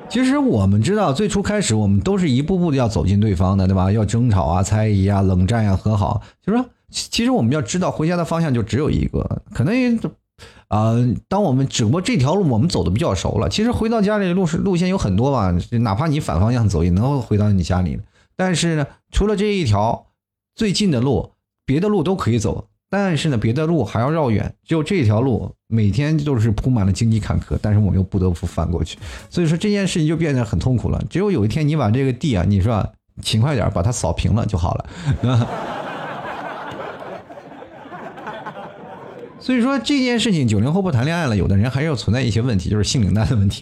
[0.09, 3.91] 其实我们知道，最初开始我们都是一步步的要走进对方的，对吧？
[3.91, 6.65] 要争吵啊、猜疑啊、冷战呀、和好，就说。
[6.93, 9.99] 其实我们要知道，回家的方向就只有一个，可能
[10.67, 10.93] 啊，
[11.27, 17.99] 当我们只不过这条路我们走的比较熟了，其实回到家里的路是路线有很多吧，哪怕你反方向走也能回到你家里。
[18.35, 20.07] 但是呢，除了这一条
[20.55, 21.31] 最近的路，
[21.65, 22.67] 别的路都可以走。
[22.89, 28.99] 但是呢，别的路还要绕远，只有这条路每天都是铺满了荆棘坎坷，但是我们又不得不翻过去，
[29.31, 31.03] 所以说这件事情就变得很痛苦了。
[31.09, 32.87] 只有有一天你把这个地啊，你说
[33.23, 34.85] 勤快点把它扫平了就好了。
[39.43, 43.61] 所以说这件事情，九零后不谈恋爱了，有的人还是要存在一些问题，就是性冷淡的问题。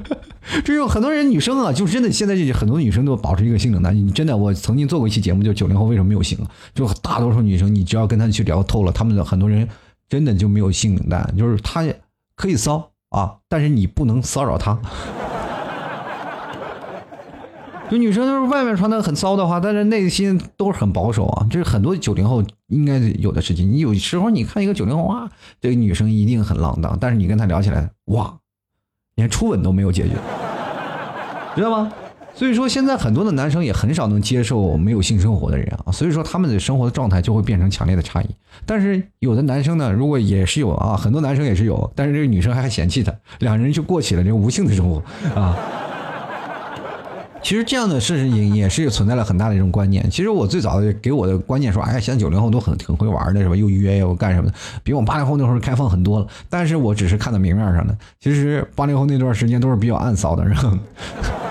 [0.64, 3.94] 这有很多人女生啊，就真的现在就很多女生都保持一个性冷淡。
[3.94, 6.50] 你真的，我曾经做过一期节目，就九零后为什么没有性啊？
[6.74, 9.68] 就大多数女生，你只要跟她去聊透了，她们的很多人
[10.08, 11.84] 真的就没有性冷淡，就是她
[12.34, 14.80] 可以骚啊，但是你不能骚扰她。
[17.90, 23.70] 就女生就是外面穿的很骚的话，但是内心都是很保守啊，这是很多九零后应该有的事情。
[23.70, 25.30] 你有时候你看一个九零后啊，
[25.60, 28.34] 这个女生一定很浪荡，但是你跟她聊起来，哇，
[29.16, 30.14] 连初吻都没有解决，
[31.54, 31.92] 知道吗？
[32.34, 38.26] 所以说现在很多的男生也很少能接受没有性生活的人啊，所以说他们的生活的状态就会变成强烈的差异。
[38.66, 45.00] 但是有的男生呢，如果也是有啊，很多男生也是有，但是这个女生还嫌弃他，两人就过起了这个无性的生活
[45.38, 45.56] 啊。
[47.44, 50.08] 其实这样的事情也是存在了很大的一种观念。
[50.10, 53.54] 其实我最早的给我的观念说，哎，现在九零后都很挺会玩的，是吧？
[53.54, 56.26] 又约又干什么的，比我们八零后那会儿开放很多了。
[56.48, 60.70] 但是我只是看到明面上的，其实八零后那段时间都是比较暗骚的，然后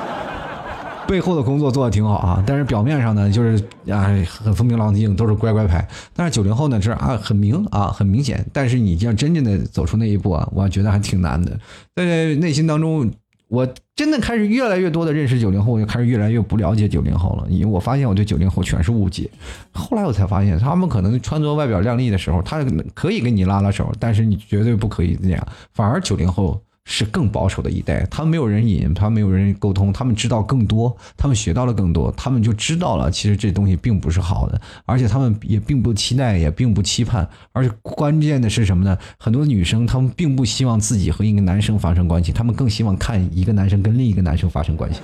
[1.08, 2.44] 背后的工作做的挺好啊。
[2.44, 5.88] 但是表面上呢，就是啊很风平浪静，都是乖乖牌。
[6.16, 8.44] 但是九零后呢，是啊很明啊很明显。
[8.52, 11.52] 但是你要真正的走出那一步啊，我觉得还挺难的，
[11.96, 13.12] 在内心当中。
[13.54, 19.30] 我真的开始越来越多的认识九零后，我就开始越来越不了解九零后了，因为我发现我对九零后全是误解。
[19.72, 25.48] 后来我才发现，他们可能穿着外表靓丽的时候，他可以跟你拉拉手，但是你绝对不可以那样。
[25.72, 26.60] 反而九零后。
[26.86, 38.98] 是更保守的一代，他们没有人引，他们没有人沟通，他们知道更多，他们学到了更多，他们就知道了，其实这东西并不是好的，而且他们也并不期待，也并不期盼，而且关键的是什么呢？
[39.18, 45.00] 很多女生她们并不希望自己和一个男生发生关系，她们更希望看一个男生跟另一个男生发生关系，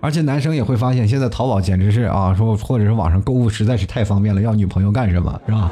[0.00, 5.70] 而且男生也会发现，现在淘宝简直是啊，说或者是网上购物实在是太方便了，要女朋友干什么，是吧？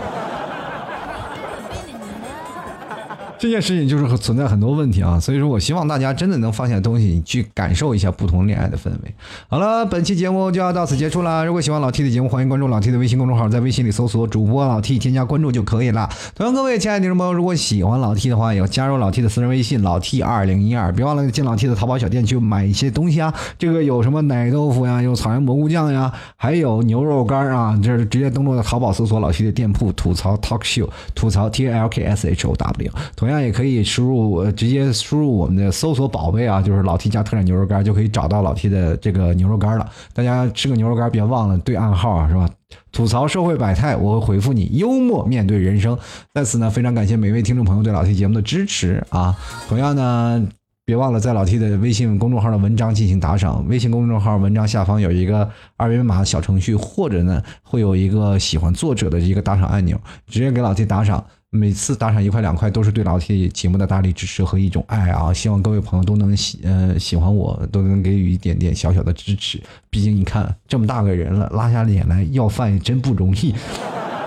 [3.43, 9.13] 这件事情就是存在很多问题啊，所以说我希望大家真的能放下东西，去感受一下不同恋爱的氛围。
[9.49, 11.45] 好了，本期节目就要到此结束了。
[11.45, 16.09] 如果喜欢老 T 的节目，欢迎关注老 T 的微信公众号，在微信里搜索主播老 T，添加关注就可以了。
[16.37, 23.35] 同样，各位亲爱的听众朋友，如果喜欢老 T 的话，也要加入老 T 的私人微信老 T 二零一二，别忘了进老 T 的淘宝小店去买一些东西啊。
[23.59, 32.93] 这个有什么奶豆腐呀，有草原蘑菇酱呀，还有牛肉干啊，就是直接登录到淘宝搜索老 T 的店铺，吐槽 Talk Show，吐槽 T L K S H O W。
[33.17, 33.32] 同样。
[33.33, 39.91] 那也可以输入，直接输入我们的搜索宝贝啊，就是老 T 家特产牛肉干，就可以找到老 T 的这个牛肉干了。
[40.13, 42.47] 大家吃个牛肉干，别忘了对暗号啊，是吧？
[42.93, 44.69] 吐槽社会百态，我会回复你。
[44.75, 45.99] 幽默面对人生，
[46.35, 49.35] 在此呢，非常感谢每位听众朋友对老 T 节目的支持啊。
[49.67, 50.47] 同样呢，
[50.85, 53.67] 别忘了在老 T 的微信公众号的文章进行打赏。
[53.67, 61.25] 微信公众号文章下方有一个二维码小程序，或者呢，会有一个喜欢作者的一个打赏按钮，直接给老 T 打赏。
[61.55, 65.31] 每次打赏一块两块，都是对老 T 节目的大力支持和一种爱啊！
[65.35, 69.63] 希望各位朋友都能喜呃喜欢我，都能给予一点点小小的支持。
[69.91, 73.55] 毕竟你看这么大个人了，拉下脸来要饭也真不容易。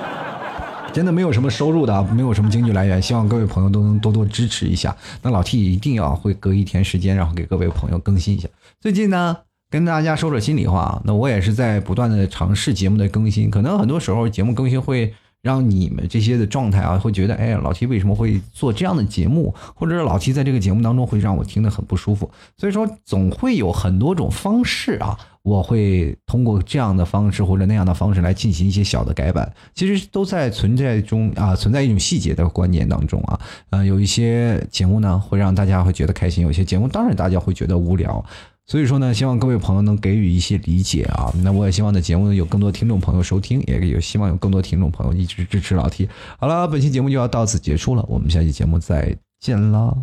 [0.93, 4.95] 真的没有什么收入的，没有什么经济来源，希望各位朋友都能多多支持一下。
[5.23, 8.47] 那老 T 一定要会隔一天时间，然后给各位朋友更新一下。
[8.79, 9.35] 最近呢，
[9.71, 15.11] 跟大家说说心里话啊，那我也是在不断的尝试节目的更新，可能很多时候节目更新会。
[15.45, 22.27] 让你们这些的状态啊，会觉得，哎，老七为什么会做这样的节目，或者是老七在这个节目当中会让我听得很不舒服。
[22.57, 33.39] 所以说，总会有很多种方式啊，我会通过这样的方式或者那样的方式来进行一些小的改版，其实都在存在中啊，存在一种细节的观念当中啊，
[33.69, 38.25] 呃，有一些节目呢会让大家会觉得开心，有些节目当然大家会觉得无聊。
[38.67, 41.31] 所以说呢，希望各位朋友能给予一些理解啊。
[41.43, 46.09] 那我也希望的节目有更多听众朋友收听，也有希望有更多听众朋友一直支持老 T。
[46.39, 49.95] 好了，本期节目就要到此结束了，我们下期节目再见啦，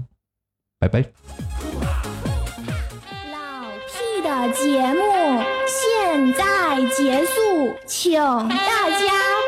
[0.78, 1.00] 拜拜。
[3.32, 9.41] 老 T 的节目现在结束，请大家。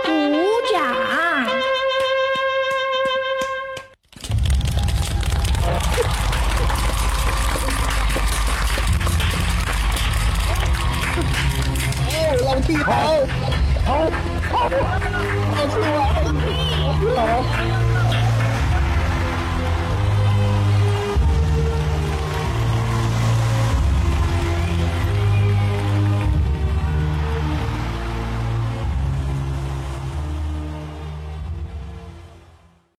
[12.43, 12.93] 老弟好，
[13.85, 14.11] 好，
[14.51, 16.32] 好，老弟，
[17.01, 17.84] 你好。